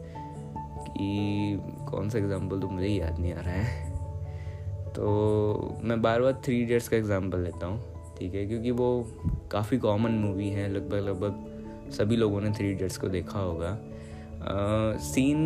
कि 0.90 1.60
कौन 1.90 2.10
सा 2.10 2.18
एग्ज़ाम्पल 2.18 2.60
तो 2.60 2.68
मुझे 2.68 2.88
याद 2.88 3.20
नहीं 3.20 3.34
आ 3.34 3.42
रहा 3.42 3.54
है। 3.54 3.88
तो 4.94 5.78
मैं 5.84 6.02
बार 6.02 6.22
बार 6.22 6.42
थ्री 6.46 6.62
इडियट्स 6.62 6.88
का 6.88 6.98
एग्ज़ाम्पल 6.98 7.40
लेता 7.40 7.66
हूँ, 7.66 7.80
ठीक 8.18 8.34
है? 8.34 8.46
क्योंकि 8.46 8.72
वो 8.72 9.08
काफ़ी 9.52 9.78
कॉमन 9.78 10.12
मूवी 10.20 10.50
है 10.50 10.68
लगभग 10.70 11.08
लगभग 11.08 11.92
सभी 11.92 12.16
लोगों 12.16 12.42
ने 12.42 12.52
थ्री 12.52 12.72
इडियट्स 12.72 12.98
को 12.98 13.08
देखा 13.08 13.40
होगा। 13.40 13.78
सीन 15.04 15.40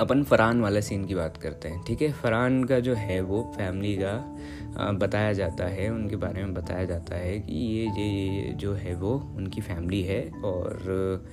अपन 0.00 0.22
फरहान 0.22 0.60
वाला 0.60 0.80
सीन 0.80 1.04
की 1.04 1.14
बात 1.14 1.36
करते 1.36 1.68
हैं, 1.68 1.82
ठीक 1.84 2.02
है? 2.02 2.10
फरहान 2.12 2.64
का 2.64 2.78
जो 2.80 2.94
है 2.94 3.20
वो 3.20 3.42
फैमिली 3.56 3.94
का 3.96 4.92
बताया 4.94 5.32
जाता 5.32 5.66
है, 5.66 5.88
उनके 5.90 6.16
बारे 6.16 6.42
में 6.42 6.52
बताया 6.54 6.84
जाता 6.84 7.16
है 7.16 7.38
कि 7.40 7.54
ये 7.54 7.84
ये 7.98 8.52
जो 8.54 8.72
है 8.74 8.94
वो 8.94 9.14
उनकी 9.36 9.60
फैमिली 9.60 10.02
है 10.02 10.20
और 10.44 11.24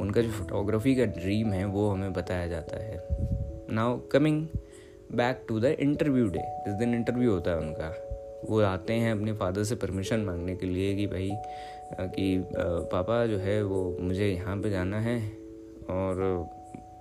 उनका 0.00 0.22
जो 0.22 0.30
फोटोग्राफी 0.30 0.94
का 0.94 1.04
ड्रीम 1.14 1.52
है 1.52 1.64
वो 1.66 1.88
हमें 1.90 2.12
बताया 2.12 2.46
जाता 2.46 2.82
है। 2.84 3.06
Now 3.70 3.98
coming 4.12 4.46
back 5.14 5.44
to 5.48 5.60
the 5.60 5.64
interview 5.80 6.28
day 6.28 6.42
जिस 6.66 6.74
दिन 6.74 6.94
इंटरव्यू 6.94 7.32
होता 7.32 7.50
है 7.50 7.58
उनका, 7.58 7.94
वो 8.50 8.60
आते 8.62 8.92
हैं 8.94 9.12
अपने 9.12 9.32
फादर 9.32 9.64
से 9.64 9.74
परमिशन 9.76 10.20
मांगने 10.20 10.56
के 10.56 10.66
लिए 10.66 10.94
कि 10.96 11.06
भाई 11.06 11.30
कि 12.00 12.44
पापा 12.92 13.24
जो 13.26 13.38
है 13.38 13.62
वो 13.64 13.96
मुझे 14.00 14.28
यहाँ 14.28 14.56
पे 14.56 14.70
जाना 14.70 15.00
है 15.00 15.18
और 15.90 16.46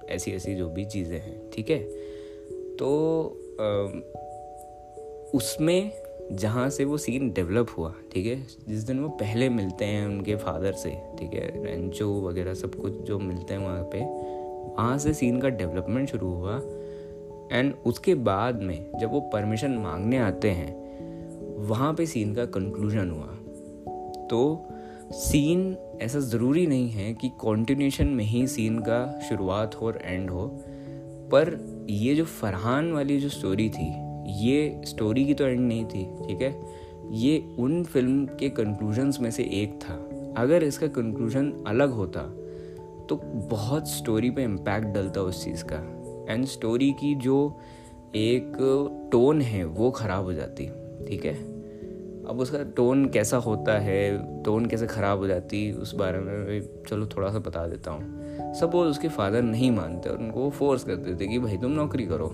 ऐसी 0.10 0.32
ऐसी 0.32 0.56
जो 0.56 0.70
भी 0.70 0.86
चीज़ें 0.86 1.20
हैं, 1.20 1.50
ठीक 1.50 1.70
है? 1.70 1.80
तो 2.76 2.90
उसमें 5.34 5.92
जहाँ 6.32 6.70
से 6.70 6.86
वो 6.86 6.98
सीन 6.98 7.32
डेवलप 7.32 7.68
हुआ, 7.78 7.94
ठीक 8.14 8.26
है? 8.26 8.48
जिस 8.68 8.84
दिन 8.84 9.00
वो 9.00 9.10
पहले 9.10 9.50
मिलते 9.50 9.86
हैं 9.86 10.08
उनके 10.08 10.36
फादर 10.36 10.72
से, 10.72 10.90
ठीक 10.90 11.34
है? 11.34 11.64
रेंचो 11.64 12.22
वगैरह 12.22 12.54
सब 12.54 12.76
कुछ 12.76 12.94
जो 12.94 13.20
मिलते 13.20 13.54
हैं 13.54 13.62
वहाँ 13.62 13.84
पे, 13.84 14.00
वहाँ 14.74 14.98
से 14.98 15.14
सीन 15.14 15.40
का 15.42 15.50
डेवलपमेंट 15.50 16.10
शुरू 16.10 16.34
हुआ। 16.34 16.62
एंड 17.52 17.74
उसके 17.86 18.16
बाद 18.16 18.62
में 18.62 18.92
जब 19.00 19.12
वो 19.12 19.20
परमिशन 19.20 19.72
मांगने 19.72 20.18
आते 20.18 20.50
हैं, 20.50 20.88
वहाँ 21.58 21.94
पे 21.94 22.06
सीन 22.06 22.36
का 22.36 22.46
कंक्लूजन 22.46 23.10
हुआ। 23.10 23.34
तो 24.28 24.70
सीन 25.12 25.76
ऐसा 26.02 26.20
ज़रूरी 26.20 26.66
नहीं 26.68 26.90
है 26.90 27.14
कि 27.14 27.30
कॉन्टिन्यूशन 27.40 28.08
में 28.08 28.24
ही 28.26 28.46
सीन 28.48 28.80
का 28.80 29.20
शुरुआत 29.30 29.76
हो 29.76 29.86
और 29.88 30.00
एंड 30.04 30.30
हो, 30.30 30.48
पर 31.32 31.86
ये 31.90 32.16
जो 32.16 32.26
फरहान 32.26 32.92
वाली 32.92 33.20
जो 33.20 33.30
स्टोरी 33.30 33.70
थी, 33.70 33.88
ये 34.46 34.82
स्टोरी 34.86 35.26
की 35.26 35.34
तो 35.34 35.48
एंड 35.48 35.60
नहीं 35.60 35.86
थी, 35.86 36.04
ठीक 36.28 36.42
है? 36.42 36.54
ये 37.12 37.38
उन 37.60 37.84
फ़िल्म 37.84 38.26
के 38.40 38.50
कंक्लूजन्स 38.50 39.20
में 39.22 39.32
से 39.32 39.44
एक 39.44 39.80
था। 39.84 39.96
अगर 40.38 40.64
इसका 40.64 40.88
कंक्लूजन 40.88 41.52
अलग 41.68 41.92
होता 41.92 42.22
तो 43.10 43.16
बहुत 43.52 43.88
स्टोरी 43.90 44.30
पे 44.30 44.44
इम्पैक्ट 44.44 44.88
डलता 44.88 45.22
उस 45.22 45.44
चीज़ 45.44 45.64
का। 45.64 46.34
एंड 46.34 46.46
स्टोरी 46.46 46.92
की 46.92 47.14
जो 47.16 47.38
एक 48.16 49.10
टोन 49.12 49.42
है, 49.42 49.64
वो 49.66 49.92
ख़राब 49.92 50.24
हो 50.24 50.34
जाती, 50.34 50.66
ठीक 51.08 51.26
है? 51.26 51.57
अब 52.28 52.40
उसका 52.40 52.64
टोन 52.64 53.06
कैसा 53.06 53.38
होता 53.38 53.80
है 53.80 54.18
टोन 54.44 54.66
कैसे 54.66 54.88
ख़राब 54.88 55.18
हो 55.18 55.28
जाती, 55.28 55.72
उस 55.72 55.96
बारे 55.96 56.20
में 56.20 56.62
चलो 56.88 57.06
थोड़ा 57.06 57.32
सा 57.32 57.40
बता 57.40 57.68
देता 57.68 57.92
हूँ। 57.92 58.18
सपोज़ 58.54 58.90
उसके 58.90 59.08
फादर 59.08 59.42
नहीं 59.42 59.72
मानते 59.72 60.10
और 60.10 60.18
उनको 60.18 60.50
फोर्स 60.50 60.84
कर 60.84 60.96
देते 60.96 61.28
कि 61.28 61.40
भाई 61.40 61.58
तुम 61.58 61.72
नौकरी 61.72 62.06
करो, 62.06 62.28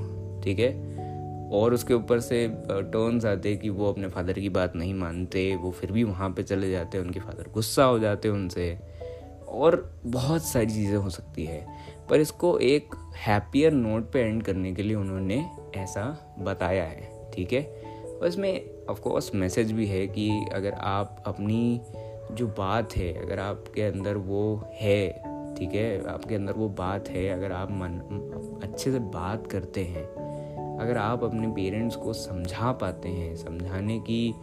ठीक 0.43 0.59
है? 0.59 0.93
और 1.49 1.73
उसके 1.73 1.93
ऊपर 1.93 2.19
से 2.19 2.47
टर्न्स 2.71 3.25
आते 3.25 3.55
कि 3.55 3.69
वो 3.69 3.89
अपने 3.91 4.07
फादर 4.07 4.33
की 4.33 4.49
बात 4.49 4.75
नहीं 4.75 4.93
मानते, 4.93 5.55
वो 5.55 5.71
फिर 5.71 5.91
भी 5.91 6.03
वहाँ 6.03 6.29
पे 6.29 6.43
चले 6.43 6.71
जाते, 6.71 6.99
उनके 6.99 7.19
फादर 7.19 7.51
गुस्सा 7.53 7.83
हो 7.83 7.99
जाते 7.99 8.29
उनसे। 8.29 8.79
और 9.47 9.99
बहुत 10.05 10.43
सारी 10.43 10.65
चीज़ें 10.65 10.97
हो 10.97 11.09
सकती 11.09 11.45
है। 11.45 11.67
पर 12.09 12.19
इसको 12.19 12.59
एक 12.59 12.95
हैप्पियर 13.15 13.71
नोट 13.71 14.11
पे 14.11 14.19
एंड 14.19 14.43
करने 14.43 14.73
के 14.73 14.83
लिए 14.83 14.95
उन्होंने 14.95 15.45
ऐसा 15.75 16.35
बताया 16.39 16.83
है, 16.83 17.31
ठीक 17.33 17.53
है? 17.53 17.82
और 18.23 18.29
इसमें 18.29 18.85
ऑफकोर्स 18.89 19.35
मैसेज 19.35 19.71
भी 19.71 19.85
है 19.85 20.07
कि 20.07 20.45
अगर 20.53 20.71
आप 20.71 21.23
अपनी 21.27 21.81
जो 22.31 22.47
बात 22.47 22.95
है, 22.97 23.25
अगर 23.25 23.39
आपके 23.39 23.81
अंदर 23.81 24.17
वो 24.17 24.69
है, 24.73 25.09
ठीक 25.55 25.69
है, 25.73 26.07
आपके 26.07 26.35
अंदर 26.35 26.53
वो 26.53 26.69
बात 26.69 27.09
है, 27.09 27.29
अगर 27.29 27.51
आप 27.51 27.71
मन, 27.71 27.99
अच्छे 28.63 28.91
से 28.91 28.99
बात 28.99 29.47
करते 29.47 29.83
हैं, 29.83 30.03
अगर 30.77 30.97
आप 30.97 31.23
अपने 31.23 31.47
पेरेंट्स 31.47 31.95
को 31.95 32.13
समझा 32.13 32.71
पाते 32.71 33.09
हैं, 33.09 33.35
समझाने 33.35 33.99
की 33.99 34.35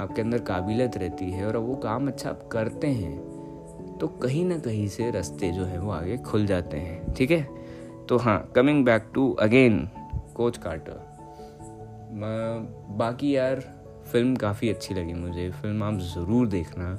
आपके 0.00 0.22
अंदर 0.22 0.38
काबिलियत 0.38 0.96
रहती 0.96 1.30
है 1.30 1.46
और 1.46 1.56
वो 1.56 1.74
काम 1.74 2.08
अच्छा 2.08 2.30
आप 2.30 2.48
करते 2.52 2.86
हैं 2.86 3.32
तो 3.98 4.08
कहीं 4.08 4.44
ना 4.44 4.58
कहीं 4.58 4.88
से 4.88 5.10
रास्ते 5.10 5.50
जो 5.50 5.64
है 5.64 5.78
वो 5.78 5.90
आगे 5.90 6.18
खुल 6.18 6.46
जाते 6.46 6.76
हैं, 6.76 7.14
ठीक 7.14 7.30
है? 7.30 7.48
तो 8.08 8.18
हाँ 8.18 8.52
coming 8.56 8.84
back 8.84 9.10
to 9.14 9.32
again 9.32 9.90
coach 10.34 10.58
Carter 10.58 11.11
बाकी 12.12 13.36
यार 13.36 13.60
फ़िल्म 14.12 14.34
काफ़ी 14.36 14.68
अच्छी 14.68 14.94
लगी 14.94 15.12
मुझे। 15.12 15.50
फ़िल्म 15.50 15.82
आप 15.82 15.98
ज़रूर 15.98 16.46
देखना। 16.46 16.94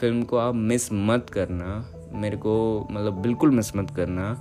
फ़िल्म 0.00 0.22
को 0.22 0.36
आप 0.36 0.54
मिस 0.54 0.88
मत 0.92 1.30
करना। 1.30 1.90
मेरे 2.12 2.36
को 2.36 2.86
मतलब 2.90 3.12
बिल्कुल 3.12 3.50
मिस 3.50 3.76
मत 3.76 3.90
करना। 3.90 4.36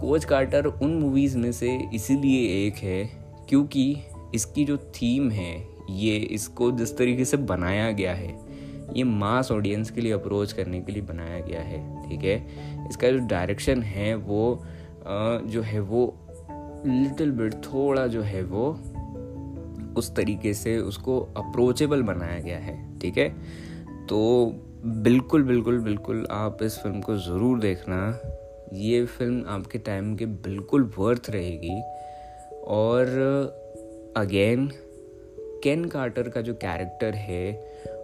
कोच 0.00 0.24
कार्टर 0.24 0.66
उन 0.66 0.94
मूवीज़ 0.94 1.38
में 1.38 1.52
से 1.52 1.78
इसीलिए 1.94 2.66
एक 2.66 2.74
है 2.74 3.04
क्योंकि 3.48 3.96
इसकी 4.34 4.64
जो 4.64 4.76
थीम 4.76 5.30
है 5.30 5.68
ये 5.90 6.16
इसको 6.16 6.70
जिस 6.72 6.96
तरीके 6.98 7.24
से 7.24 7.36
बनाया 7.36 7.90
गया 7.92 8.14
है 8.14 8.34
ये 8.94 9.04
मास 9.04 9.52
ऑडियंस 9.52 9.90
के 9.90 10.00
लिए 10.00 10.12
अप्रोच 10.12 10.52
करने 10.52 10.80
के 10.80 10.92
लिए 10.92 11.02
बनाया 11.02 11.38
गया 11.40 11.60
है 11.60 12.08
ठीक 12.08 12.24
है? 12.24 12.36
इसका 12.88 13.10
जो 13.10 13.18
डायरेक्शन 13.18 13.82
है 13.82 14.14
वो 14.14 14.54
आ, 15.06 15.38
जो 15.38 15.62
है 15.62 15.80
वो 15.80 16.14
लिटिल 16.86 17.30
बिट 17.30 17.54
थोड़ा 17.54 18.06
जो 18.06 18.22
है 18.22 18.42
वो 18.42 18.80
उस 19.96 20.14
तरीके 20.16 20.54
से 20.54 20.78
उसको 20.78 21.18
अप्रोचेबल 21.36 22.02
बनाया 22.02 22.38
गया 22.40 22.58
है 22.58 22.98
ठीक 22.98 23.18
है? 23.18 23.28
तो 24.06 24.52
बिल्कुल 24.84 25.42
बिल्कुल 25.42 25.78
बिल्कुल 25.78 26.26
आप 26.30 26.62
इस 26.62 26.78
फ़िल्म 26.78 27.00
को 27.00 27.16
ज़रूर 27.16 27.58
देखना। 27.60 27.98
ये 28.72 29.04
फ़िल्म 29.06 29.44
आपके 29.48 29.78
टाइम 29.78 30.14
के 30.16 30.26
बिल्कुल 30.26 30.90
वर्थ 30.98 31.30
रहेगी। 31.30 31.80
और 32.66 33.06
अगेन 34.16 34.70
केन 35.62 35.84
कार्टर 35.84 36.28
का 36.28 36.40
जो 36.40 36.54
कैरेक्टर 36.54 37.14
है 37.14 37.54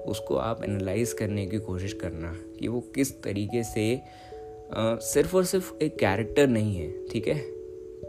उसको 0.08 0.36
आप 0.36 0.62
एनालाइज 0.64 1.12
करने 1.12 1.46
की 1.46 1.58
कोशिश 1.58 1.92
करना 1.92 2.32
कि 2.60 2.68
वो 2.68 2.80
किस 2.94 3.22
तरीके 3.22 3.62
से 3.64 3.94
आ, 3.94 4.96
सिर्फ़ 4.96 5.36
और 5.36 5.44
सिर्फ़ 5.44 5.72
एक 5.82 5.98
कैरेक्टर 5.98 6.46
नहीं 6.46 6.74
है 6.76 6.90
ठीक 7.08 7.28
है? 7.28 7.38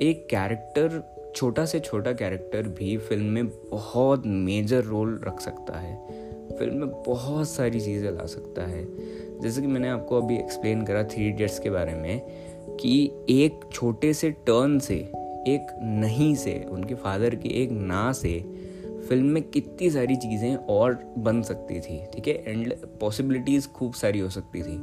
एक 0.02 0.28
कैरेक्टर 0.30 1.02
छोटा 1.36 1.66
से 1.66 1.80
छोटा 1.80 2.14
कैरेक्टर 2.14 2.62
भी 2.62 2.98
फ़िल्म 2.98 3.26
में 3.26 3.48
बहुत 3.48 4.24
मेजर 4.26 4.84
रोल 4.84 5.22
रख 5.24 5.40
सकता 5.40 5.80
है। 5.80 5.96
फ़िल्म 6.60 6.78
में 6.78 6.90
बहुत 7.04 7.50
सारी 7.50 7.80
चीज़ें 7.80 8.12
ला 8.12 8.26
सकता 8.26 8.66
है। 8.66 8.86
जैसे 9.42 9.62
कि 9.62 9.68
मैंने 9.68 9.90
आपको 9.90 10.22
अभी 10.22 10.36
एक्सप्लेन 10.36 10.86
करा 10.86 11.04
थ्री 11.04 11.28
इडियट्स 11.28 11.60
के 11.60 11.70
बारे 11.70 11.94
में 11.94 12.22
कि 12.80 13.12
एक 13.30 13.60
छोटे 13.74 14.14
से 14.14 14.32
टर्न 14.32 14.80
से, 14.80 14.96
एक 15.48 15.68
नहीं 15.82 16.36
से, 16.36 16.66
उनके 16.70 16.96
फादर 16.96 17.36
की 17.36 17.50
एक 17.50 17.72
ना 17.72 18.12
से 18.12 18.40
फ़िल्म 19.10 19.26
में 19.26 19.44
कितनी 19.44 19.90
सारी 19.90 20.16
चीज़ें 20.16 20.56
और 20.56 21.14
बन 21.18 21.42
सकती 21.42 21.80
थी, 21.80 22.06
ठीक 22.14 22.28
है? 22.28 22.34
एंड 22.34 22.74
पॉसिबिलिटीज़ 23.00 23.68
खूब 23.68 23.94
सारी 23.94 24.20
हो 24.20 24.30
सकती 24.30 24.62
थी। 24.62 24.78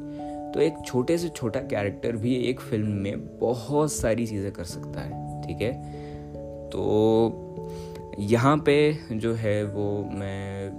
तो 0.54 0.61
एक 0.61 0.75
छोटे 0.87 1.19
से 1.19 1.28
छोटा 1.28 1.61
कैरेक्टर 1.61 2.16
भी 2.16 2.35
एक 2.37 2.61
फ़िल्म 2.61 2.87
में 2.87 3.38
बहुत 3.38 3.92
सारी 3.92 4.26
चीज़ें 4.26 4.52
कर 4.52 4.64
सकता 4.64 5.00
है, 5.00 5.42
ठीक 5.42 5.62
है? 5.62 6.00
तो 6.73 8.17
यहाँ 8.19 8.57
पे 8.57 8.77
जो 9.12 9.33
है 9.35 9.65
वो 9.65 10.11
मैं 10.12 10.71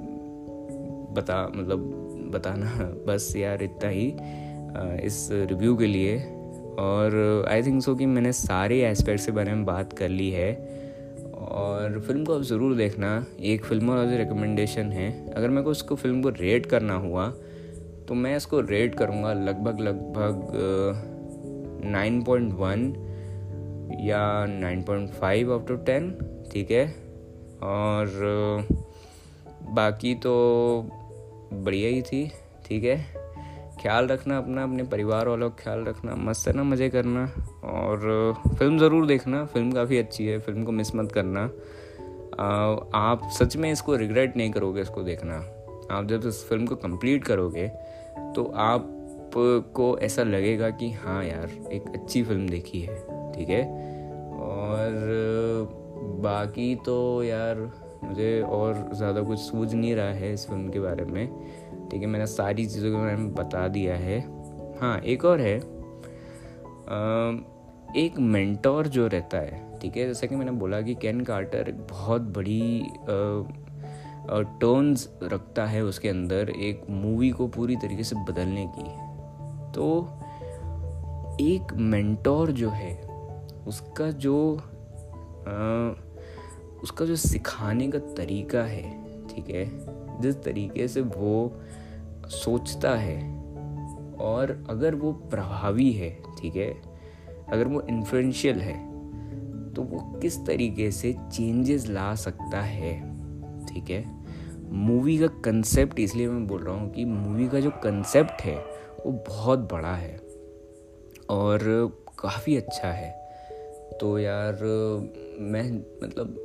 बता 1.13 1.51
मतलब 1.55 1.79
बताना 2.33 2.71
बस 3.07 3.33
यार 3.37 3.63
इतना 3.63 3.89
ही 3.89 4.07
इस 5.05 5.27
रिव्यू 5.31 5.75
के 5.77 5.85
लिए। 5.85 6.17
और 6.79 7.45
आई 7.49 7.63
थिंक 7.63 7.81
सो 7.83 7.95
कि 7.95 8.05
मैंने 8.05 8.31
सारे 8.33 8.81
एस्पेक्ट्स 8.81 9.25
के 9.25 9.31
बारे 9.31 9.53
में 9.53 9.65
बात 9.65 9.93
कर 9.93 10.09
ली 10.09 10.29
है। 10.31 10.53
और 11.51 11.99
फ़िल्म 11.99 12.25
को 12.25 12.35
आप 12.35 12.41
ज़रूर 12.41 12.75
देखना। 12.75 13.25
एक 13.39 13.65
फ़िल्म 13.65 13.89
और 13.89 14.07
रिकमेंडेशन 14.07 14.91
है। 14.91 15.09
अगर 15.31 15.49
मेरे 15.49 15.63
को 15.63 15.71
उसको 15.71 15.95
फ़िल्म 15.95 16.21
को 16.21 16.29
रेट 16.29 16.65
करना 16.65 16.95
हुआ 16.95 17.27
तो 18.07 18.13
मैं 18.13 18.35
इसको 18.37 18.59
रेट 18.61 18.95
करूँगा 18.95 19.33
लगभग 19.33 19.79
लगभग 19.79 20.51
नाइन 21.85 22.21
पॉइंट 22.23 22.53
वन 22.53 22.93
या 23.99 24.21
9.5 24.47 25.49
आउट 25.51 25.71
ऑफ़ 25.71 25.79
10 25.81 26.11
ठीक 26.51 26.71
है? 26.71 26.85
और 27.63 28.67
बाकी 29.71 30.13
तो 30.15 30.33
बढ़िया 31.53 31.89
ही 31.89 32.01
थी, 32.01 32.31
ठीक 32.65 32.83
है? 32.83 32.97
ख्याल 33.81 34.07
रखना 34.07 34.37
अपना, 34.37 34.63
अपने 34.63 34.83
परिवार 34.83 35.27
वालों 35.27 35.49
का 35.49 35.63
ख्याल 35.63 35.83
रखना, 35.85 36.15
मस्त 36.15 36.47
है 36.47 36.53
ना 36.53 36.63
मज़े 36.63 36.89
करना, 36.89 37.23
और 37.63 38.33
फ़िल्म 38.59 38.77
ज़रूर 38.79 39.05
देखना, 39.05 39.43
फ़िल्म 39.45 39.71
काफ़ी 39.71 39.97
अच्छी 39.97 40.25
है, 40.25 40.37
फ़िल्म 40.39 40.63
को 40.63 40.71
मिस 40.71 40.95
मत 40.95 41.11
करना। 41.11 41.43
आप 42.95 43.29
सच 43.33 43.55
में 43.57 43.71
इसको 43.71 43.95
रिग्रेट 43.95 44.37
नहीं 44.37 44.51
करोगे, 44.51 44.81
इसको 44.81 45.03
देखना। 45.03 45.35
आप 45.91 46.05
जब 46.07 46.27
इस 46.27 46.43
फ़िल्म 46.49 46.65
को 46.65 46.75
कंप्लीट 46.77 47.23
करोगे 47.23 47.67
तो 48.35 48.43
आप 48.55 48.87
को 49.75 49.97
ऐसा 49.99 50.23
लगेगा 50.23 50.69
कि 50.69 50.91
हाँ 50.93 51.23
यार, 51.25 51.49
एक 51.71 51.83
अच्छी 51.93 52.23
फ़िल्म 52.23 52.47
देखी 52.49 52.81
है। 52.81 53.10
ठीक 53.41 53.49
है। 53.49 53.63
और 54.39 55.69
बाकी 56.21 56.73
तो 56.75 57.23
यार 57.23 57.59
मुझे 58.03 58.41
और 58.41 58.89
ज़्यादा 58.93 59.21
कुछ 59.21 59.39
सूझ 59.39 59.73
नहीं 59.73 59.95
रहा 59.95 60.11
है 60.13 60.33
इस 60.33 60.47
फ़िल्म 60.47 60.69
के 60.69 60.79
बारे 60.79 61.05
में। 61.05 61.27
ठीक 61.89 62.01
है, 62.01 62.07
मैंने 62.07 62.25
सारी 62.27 62.65
चीज़ों 62.65 62.91
के 62.91 62.97
बारे 62.97 63.15
में 63.15 63.33
बता 63.33 63.67
दिया 63.67 63.95
है। 63.95 64.19
हाँ 64.81 64.97
एक 64.99 65.25
और 65.25 65.41
है। 65.41 65.55
एक 67.97 68.19
मेंटोर 68.19 68.87
जो 68.87 69.07
रहता 69.07 69.37
है, 69.37 69.79
ठीक 69.79 69.97
है, 69.97 70.07
जैसा 70.07 70.27
कि 70.27 70.35
मैंने 70.35 70.51
बोला 70.51 70.81
कि 70.81 70.95
कैन 70.95 71.21
कार्टर 71.21 71.69
एक 71.69 71.87
बहुत 71.89 72.21
बड़ी 72.21 72.85
टर्न्स 74.29 75.09
रखता 75.23 75.65
है 75.65 75.83
उसके 75.83 76.09
अंदर 76.09 76.49
एक 76.49 76.85
मूवी 76.89 77.29
को 77.31 77.47
पूरी 77.47 77.75
तरीके 77.75 78.03
से 78.03 78.15
बदलने 78.15 78.65
की। 78.77 78.83
तो 79.73 80.07
एक 81.41 81.73
मेंटोर 81.73 82.51
जो 82.51 82.69
है 82.69 83.10
उसका 83.67 84.11
जो 84.11 84.57
आ, 85.47 85.91
उसका 86.83 87.05
जो 87.05 87.15
सिखाने 87.15 87.87
का 87.87 87.99
तरीका 87.99 88.63
है 88.63 88.91
ठीक 89.27 89.49
है? 89.49 89.65
जिस 90.21 90.43
तरीके 90.43 90.87
से 90.87 91.01
वो 91.01 91.61
सोचता 92.25 92.95
है 92.95 93.39
और 94.15 94.65
अगर 94.69 94.95
वो 94.95 95.13
प्रभावी 95.13 95.91
है 95.91 96.23
ठीक 96.39 96.55
है? 96.55 96.81
अगर 97.49 97.67
वो 97.67 97.81
इन्फ्लुएंशियल 97.81 98.61
है 98.61 98.91
तो 99.73 99.83
वो 99.83 100.19
किस 100.19 100.45
तरीके 100.45 100.91
से 100.91 101.15
चेंजेस 101.31 101.87
ला 101.87 102.15
सकता 102.15 102.61
है 102.61 102.99
ठीक 103.65 103.89
है? 103.89 104.21
मूवी 104.71 105.17
का 105.17 105.27
कंसेप्ट 105.27 105.99
इसलिए 105.99 106.27
मैं 106.27 106.47
बोल 106.47 106.63
रहा 106.63 106.75
हूँ 106.75 106.91
कि 106.91 107.05
मूवी 107.05 107.47
का 107.47 107.59
जो 107.59 107.69
कंसेप्ट 107.69 108.41
है 108.41 108.55
वो 109.05 109.11
बहुत 109.27 109.59
बड़ा 109.59 109.95
है 109.95 110.17
और 111.29 111.59
काफ़ी 112.19 112.57
अच्छा 112.57 112.87
है। 112.87 113.20
तो 113.99 114.17
यार, 114.19 114.53
मैं 115.39 115.71
मतलब 116.03 116.35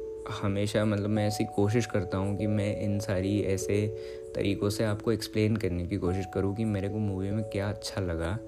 हमेशा 0.42 0.84
मतलब 0.84 1.10
मैं 1.10 1.26
ऐसी 1.26 1.44
कोशिश 1.44 1.86
करता 1.86 2.18
हूँ 2.18 2.36
कि 2.36 2.46
मैं 2.46 2.80
इन 2.80 2.98
सारी 2.98 3.40
ऐसे 3.42 3.86
तरीक़ों 4.34 4.70
से 4.70 4.84
आपको 4.84 5.12
एक्सप्लेन 5.12 5.56
करने 5.56 5.86
की 5.86 5.96
कोशिश 5.96 6.26
करूँ 6.34 6.54
कि 6.56 6.64
मेरे 6.64 6.88
को 6.88 6.98
मूवी 6.98 7.30
में 7.30 7.44
क्या 7.44 7.68
अच्छा 7.68 8.00
लगा। 8.00 8.38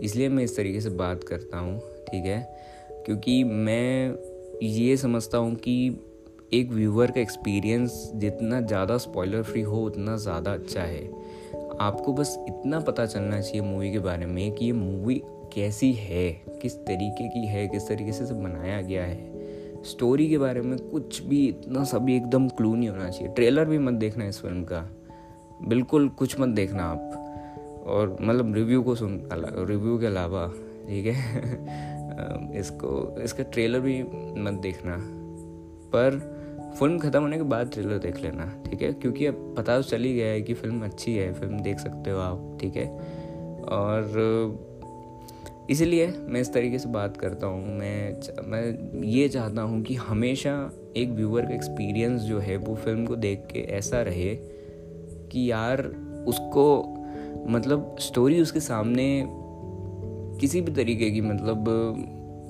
इसलिए 0.00 0.28
मैं 0.28 0.44
इस 0.44 0.56
तरीके 0.56 0.80
से 0.80 0.90
बात 0.90 1.24
करता 1.24 1.58
हूँ, 1.58 1.78
ठीक 1.80 2.24
है? 2.24 2.40
क्योंकि 3.06 3.44
मैं 3.44 4.16
ये 4.62 4.96
समझता 4.96 5.38
हूँ 5.38 5.54
कि 5.54 5.98
एक 6.54 6.70
व्यूअर 6.70 7.10
का 7.10 7.20
एक्सपीरियंस 7.20 8.10
जितना 8.14 8.60
ज़्यादा 8.60 8.96
स्पॉइलर 8.98 9.42
फ्री 9.42 9.60
हो, 9.60 9.82
उतना 9.82 10.16
ज़्यादा 10.16 10.52
अच्छा 10.52 10.80
है। 10.80 11.04
आपको 11.80 12.12
बस 12.12 12.36
इतना 12.48 12.80
पता 12.80 13.06
चलना 13.06 13.40
चाहिए 13.40 13.60
मूवी 13.60 13.92
के 13.92 13.98
बारे 13.98 14.26
में 14.26 14.52
कि 14.52 14.64
ये 14.64 14.72
मूवी 14.72 15.22
कैसी 15.52 15.92
है, 15.92 16.32
किस 16.62 16.76
तरीके 16.76 17.28
की 17.28 17.46
है, 17.46 17.68
किस 17.68 17.88
तरीके 17.88 18.12
से 18.12 18.26
सब 18.26 18.42
बनाया 18.42 18.80
गया 18.80 19.04
है 19.04 19.32
स्टोरी 19.82 20.28
के 20.28 20.38
बारे 20.38 20.60
में 20.60 20.78
कुछ 20.78 21.22
भी 21.22 21.48
इतना 21.48 21.84
सा 21.84 21.98
भी 21.98 22.16
एकदम 22.16 22.48
क्लू 22.48 22.74
नहीं 22.74 22.88
होना 22.88 23.10
चाहिए। 23.10 23.34
ट्रेलर 23.34 23.64
भी 23.64 23.78
मत 23.78 23.94
देखना 23.94 24.24
इस 24.24 24.40
फ़िल्म 24.40 24.64
का। 24.64 24.90
बिल्कुल 25.68 26.08
कुछ 26.08 26.40
मत 26.40 26.48
देखना 26.48 26.84
आप। 26.84 27.18
और 27.86 28.16
मतलब 28.20 28.54
रिव्यू 28.54 28.82
को 28.82 28.94
सुन 28.94 29.28
रिव्यू 29.68 29.98
के 29.98 30.06
अलावा, 30.06 30.46
ठीक 30.88 31.06
है? 31.06 31.42
इसको, 32.58 33.20
इसका 33.22 33.42
ट्रेलर 33.42 33.80
भी 33.80 34.02
मत 34.42 34.52
देखना। 34.52 34.96
पर 35.94 36.42
फ़िल्म 36.80 36.98
ख़त्म 36.98 37.20
होने 37.20 37.36
के 37.36 37.42
बाद 37.42 37.70
ट्रेलर 37.72 37.98
देख 37.98 38.22
लेना, 38.22 38.62
ठीक 38.70 38.82
है? 38.82 38.92
क्योंकि 38.92 39.26
अब 39.26 39.54
पता 39.58 39.76
तो 39.76 39.82
चल 39.82 40.02
ही 40.02 40.14
गया 40.14 40.26
है 40.26 40.42
कि 40.42 40.54
फ़िल्म 40.54 40.84
अच्छी 40.84 41.14
है 41.16 41.32
फ़िल्म 41.32 41.60
देख 41.60 41.78
सकते 41.78 42.10
हो 42.10 42.18
आप, 42.18 42.58
ठीक 42.60 42.76
है? 42.76 42.86
और 43.62 44.02
इसीलिए 45.70 46.06
मैं 46.28 46.40
इस 46.40 46.52
तरीके 46.52 46.78
से 46.78 46.88
बात 46.88 47.16
करता 47.16 47.46
हूँ। 47.46 47.78
मैं 47.78 48.20
मैं 48.46 49.02
ये 49.04 49.28
चाहता 49.28 49.62
हूँ 49.62 49.82
कि 49.82 49.94
हमेशा 49.94 50.54
एक 50.96 51.10
व्यूअर 51.10 51.46
का 51.46 51.54
एक्सपीरियंस 51.54 52.20
जो 52.20 52.38
है, 52.38 52.56
वो 52.56 52.74
फ़िल्म 52.74 53.06
को 53.06 53.16
देख 53.16 53.46
के 53.52 53.58
ऐसा 53.58 54.02
रहे 54.02 54.34
कि 55.32 55.50
यार 55.50 55.82
उसको 56.28 56.84
मतलब 57.48 57.96
स्टोरी 58.00 58.40
उसके 58.40 58.60
सामने 58.60 59.24
किसी 60.40 60.60
भी 60.60 60.72
तरीके 60.72 61.10
की 61.10 61.20
मतलब 61.20 61.68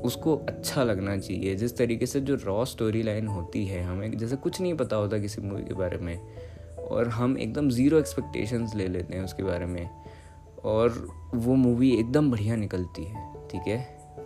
उसको 0.05 0.37
अच्छा 0.37 0.85
लगना 0.85 1.17
चाहिए। 1.19 1.55
जिस 1.55 1.77
तरीके 1.77 2.07
से 2.07 2.21
जो 2.21 2.35
रॉ 2.35 2.65
स्टोरी 2.65 3.03
लाइन 3.03 3.27
होती 3.27 3.65
है, 3.67 3.83
हमें 3.83 4.19
जैसे 4.19 4.37
कुछ 4.37 4.61
नहीं 4.61 4.75
पता 4.75 4.97
होता 4.97 5.19
किसी 5.19 5.43
मूवी 5.43 5.63
के 5.63 5.75
बारे 5.75 5.99
में 5.99 6.19
और 6.79 7.09
हम 7.09 7.39
एकदम 7.39 7.69
ज़ीरो 7.71 7.99
एक्सपेक्टेशंस 7.99 8.75
ले 8.75 8.89
लेते 8.89 9.17
हैं 9.17 9.25
उसके 9.25 9.43
बारे 9.43 9.67
में। 9.67 10.02
और 10.65 11.07
वो 11.35 11.55
मूवी 11.55 11.91
एकदम 11.91 12.31
बढ़िया 12.31 12.57
निकलती 12.57 13.05
है, 13.05 13.27
ठीक 13.51 13.67
है? 13.67 13.79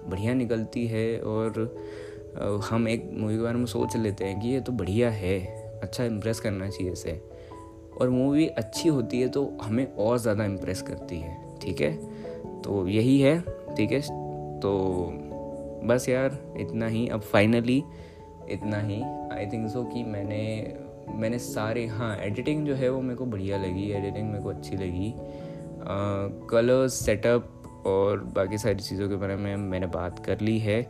बढ़िया 0.09 0.35
निकलती 0.35 0.87
है 0.87 1.21
और 1.21 1.61
हम 2.71 2.89
एक 2.89 3.11
मूवी 3.13 3.37
के 3.37 3.43
बारे 3.43 3.59
में 3.59 3.67
सोच 3.67 3.97
लेते 3.97 4.25
हैं 4.25 4.41
कि 4.41 4.49
ये 4.49 4.61
तो 4.61 4.73
बढ़िया 4.73 5.11
है 5.11 5.39
अच्छा 5.83 6.05
इम्प्रेस 6.05 6.41
करना 6.41 6.69
चाहिए 6.69 6.93
इसे। 6.93 7.13
और 8.01 8.11
मूवी 8.11 8.47
अच्छी 8.47 8.89
होती 8.89 9.21
है 9.21 9.29
तो 9.29 9.45
हमें 9.63 9.87
और 9.87 10.19
ज़्यादा 10.19 10.45
इम्प्रेस 10.45 10.83
करती 10.83 11.19
है, 11.19 11.37
ठीक 11.59 11.81
है? 11.81 11.93
तो 12.63 12.87
यही 12.89 13.21
है, 13.21 13.39
ठीक 13.77 13.93
है? 13.93 14.01
तो 14.61 14.73
बस 15.85 16.09
यार, 16.09 16.39
इतना 16.59 16.87
ही। 16.87 17.07
अब 17.09 17.21
फाइनली 17.23 17.83
इतना 18.51 18.81
ही। 18.81 19.01
आई 19.33 19.47
थिंक 19.47 19.69
सो 19.71 19.83
कि 19.85 20.03
मैंने 20.03 20.43
मैंने 21.15 21.39
सारे 21.39 21.87
हाँ 21.87 22.17
एडिटिंग 22.17 22.67
जो 22.67 22.75
है 22.75 22.89
वो 22.89 23.01
मेरे 23.01 23.15
को 23.15 23.25
बढ़िया 23.27 23.59
लगी 23.59 23.91
एडिटिंग 23.91 24.29
मेरे 24.31 24.43
को 24.43 24.49
अच्छी 24.49 24.77
लगी। 24.77 25.15
कलर्स 26.51 26.95
सेटअप 27.05 27.83
और 27.87 28.25
बाकी 28.37 28.59
सारी 28.59 28.83
चीज़ों 28.83 29.09
के 29.09 29.17
बारे 29.17 29.37
में 29.37 29.57
मैंने 29.57 29.87
बात 29.87 30.25
कर 30.27 30.41
ली 30.41 30.59
है। 30.59 30.83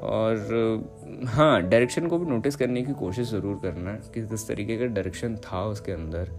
और 0.00 1.24
हाँ 1.26 1.62
डायरेक्शन 1.62 2.06
को 2.06 2.18
भी 2.18 2.26
नोटिस 2.26 2.56
करने 2.56 2.82
की 2.82 2.92
कोशिश 2.92 3.30
ज़रूर 3.30 3.58
करना 3.62 3.92
कि 4.14 4.26
किस 4.28 4.46
तरीके 4.48 4.76
का 4.78 4.84
डायरेक्शन 4.84 5.36
था 5.36 5.64
उसके 5.64 5.92
अंदर। 5.92 6.30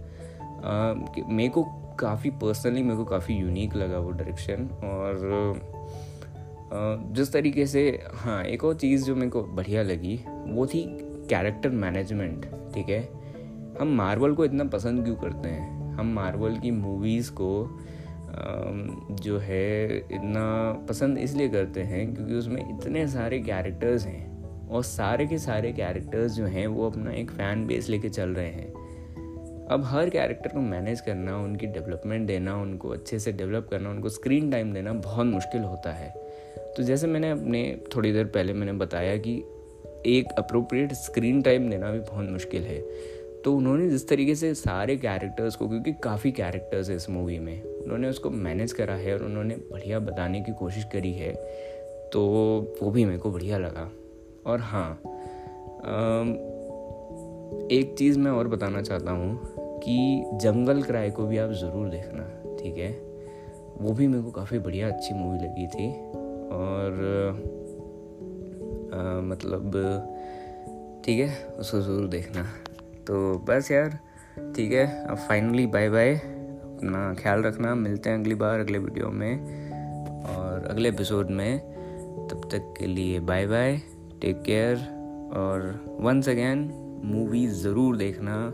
मेरे 1.28 1.48
को 1.48 1.62
काफ़ी 2.00 2.30
पर्सनली 2.30 2.82
मेरे 2.82 2.96
को 2.96 3.04
काफ़ी 3.04 3.34
यूनिक 3.34 3.74
लगा 3.76 3.98
वो 3.98 4.10
डायरेक्शन 4.10 4.68
और 4.84 5.60
जिस 7.14 7.32
तरीके 7.32 7.66
से 7.66 7.82
हाँ 8.14 8.42
एक 8.44 8.64
और 8.64 8.74
चीज़ 8.74 9.04
जो 9.04 9.14
मेरे 9.14 9.30
को 9.30 9.42
बढ़िया 9.42 9.82
लगी 9.82 10.14
वो 10.46 10.66
थी 10.66 10.84
कैरेक्टर 11.30 11.68
मैनेजमेंट 11.68 12.46
ठीक 12.74 12.88
है? 12.88 13.00
हम 13.80 13.94
मार्वल 13.96 14.34
को 14.34 14.44
इतना 14.44 14.64
पसंद 14.64 15.04
क्यों 15.04 15.16
करते 15.16 15.48
हैं? 15.48 15.81
हम 15.92 16.12
मार्वल 16.14 16.56
की 16.56 16.70
मूवीज़ 16.70 17.30
को 17.32 17.80
जो 19.12 19.38
है, 19.38 19.96
इतना 19.96 20.72
पसंद 20.88 21.18
इसलिए 21.18 21.48
करते 21.48 21.80
हैं 21.80 22.14
क्योंकि 22.14 22.34
उसमें 22.34 22.78
इतने 22.78 23.08
सारे 23.08 23.38
कैरेक्टर्स 23.38 24.06
हैं 24.06 24.68
और 24.68 24.82
सारे 24.82 25.26
के 25.26 25.38
सारे 25.38 25.72
कैरेक्टर्स 25.72 26.32
जो 26.32 26.44
हैं 26.44 26.66
वो 26.66 26.90
अपना 26.90 27.12
एक 27.12 27.30
फ़ैन 27.30 27.66
बेस 27.66 27.88
लेके 27.88 28.08
चल 28.08 28.28
रहे 28.28 28.48
हैं। 28.48 28.72
अब 29.66 29.82
हर 29.84 30.10
कैरेक्टर 30.10 30.50
को 30.50 30.60
मैनेज 30.60 31.00
करना, 31.00 31.36
उनकी 31.36 31.66
डेवलपमेंट 31.66 32.26
देना, 32.26 32.56
उनको 32.56 32.88
अच्छे 32.88 33.18
से 33.18 33.32
डेवलप 33.32 33.68
करना, 33.70 33.90
उनको 33.90 34.08
स्क्रीन 34.08 34.50
टाइम 34.50 34.72
देना 34.72 34.92
बहुत 34.92 35.26
मुश्किल 35.26 35.62
होता 35.62 35.92
है। 35.92 36.10
तो 36.76 36.82
जैसे 36.82 37.06
मैंने 37.06 37.30
अपने, 37.30 37.80
थोड़ी 37.96 38.12
देर 38.12 38.24
पहले 38.24 38.52
मैंने 38.52 38.72
बताया 38.72 39.16
कि 39.16 39.36
एक 40.06 40.32
अप्रोप्रिएट 40.38 40.92
स्क्रीन 40.92 41.42
टाइम 41.42 41.70
देना 41.70 41.90
भी 41.90 41.98
बहुत 41.98 42.30
मुश्किल 42.30 42.62
है। 42.62 42.80
तो 43.44 43.54
उन्होंने 43.56 43.88
जिस 43.90 44.08
तरीके 44.08 44.34
से 44.34 44.54
सारे 44.54 44.96
कैरेक्टर्स 44.96 45.56
को 45.56 45.68
क्योंकि 45.68 45.92
काफ़ी 46.02 46.32
कैरेक्टर्स 46.32 46.90
है 46.90 46.96
इस 46.96 47.08
मूवी 47.10 47.38
में 47.38 47.62
उन्होंने 47.62 48.08
उसको 48.08 48.30
मैनेज 48.30 48.72
करा 48.72 48.94
है 48.94 49.14
और 49.14 49.24
उन्होंने 49.24 49.56
बढ़िया 49.72 49.98
बताने 50.00 50.40
की 50.40 50.52
कोशिश 50.52 50.84
करी 50.84 51.12
है 51.12 51.32
तो 52.12 52.22
वो 52.82 52.90
भी 52.90 53.04
मेरे 53.04 53.18
को 53.18 53.30
बढ़िया 53.30 53.58
लगा। 53.58 53.90
और 54.46 54.60
हाँ 54.60 54.90
एक 57.70 57.94
चीज़ 57.98 58.18
मैं 58.18 58.30
और 58.30 58.48
बताना 58.48 58.82
चाहता 58.82 59.10
हूँ 59.10 59.80
कि 59.80 60.24
जंगल 60.42 60.82
क्राई 60.82 61.10
को 61.10 61.26
भी 61.26 61.38
आप 61.38 61.50
ज़रूर 61.50 61.88
देखना 61.88 62.24
ठीक 62.56 62.76
है? 62.78 62.90
वो 63.78 63.92
भी 63.92 64.06
मेरे 64.06 64.22
को 64.22 64.30
काफ़ी 64.30 64.58
बढ़िया 64.58 64.88
अच्छी 64.88 65.14
मूवी 65.14 65.38
लगी 65.38 65.66
थी। 65.66 65.88
और 66.52 66.92
आ, 68.94 69.20
मतलब 69.22 69.70
ठीक 71.06 71.20
है 71.20 71.46
उसको 71.58 71.80
ज़रूर 71.80 72.08
देखना। 72.08 72.46
तो 73.06 73.38
बस 73.38 73.70
यार, 73.70 73.98
ठीक 74.56 74.72
है, 74.72 75.06
अब 75.06 75.16
फाइनली 75.16 75.66
बाय 75.66 75.88
बाय 75.88 76.14
अपना 76.14 77.14
ख्याल 77.14 77.42
रखना, 77.42 77.74
मिलते 77.74 78.10
हैं 78.10 78.20
अगली 78.20 78.34
बार, 78.34 78.60
अगले 78.60 78.78
वीडियो 78.78 79.08
में 79.10 79.36
और 80.24 80.66
अगले 80.70 80.88
एपिसोड 80.88 81.30
में. 81.30 81.58
तब 82.28 82.48
तक 82.52 82.74
के 82.78 82.86
लिए 82.86 83.20
बाय 83.20 83.46
बाय 83.46 83.80
टेक 84.20 84.42
केयर 84.42 84.76
और 85.36 85.84
वंस 86.00 86.28
अगेन 86.28 86.58
मूवी 87.04 87.46
ज़रूर 87.46 87.96
देखना. 87.96 88.52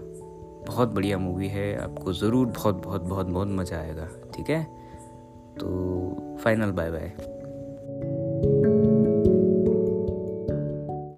बहुत 0.67 0.89
बढ़िया 0.89 1.19
मूवी 1.19 1.49
है. 1.49 1.77
आपको 1.77 2.13
ज़रूर 2.13 2.47
बहुत 2.47 2.83
बहुत 2.85 3.03
बहुत 3.03 3.27
बहुत 3.27 3.49
मज़ा 3.49 3.79
आएगा. 3.79 4.09
ठीक 4.37 4.51
है? 4.51 4.65
तो 5.61 6.39
फाइनल 6.45 6.71
बाय 6.71 6.91
बाय 6.91 7.38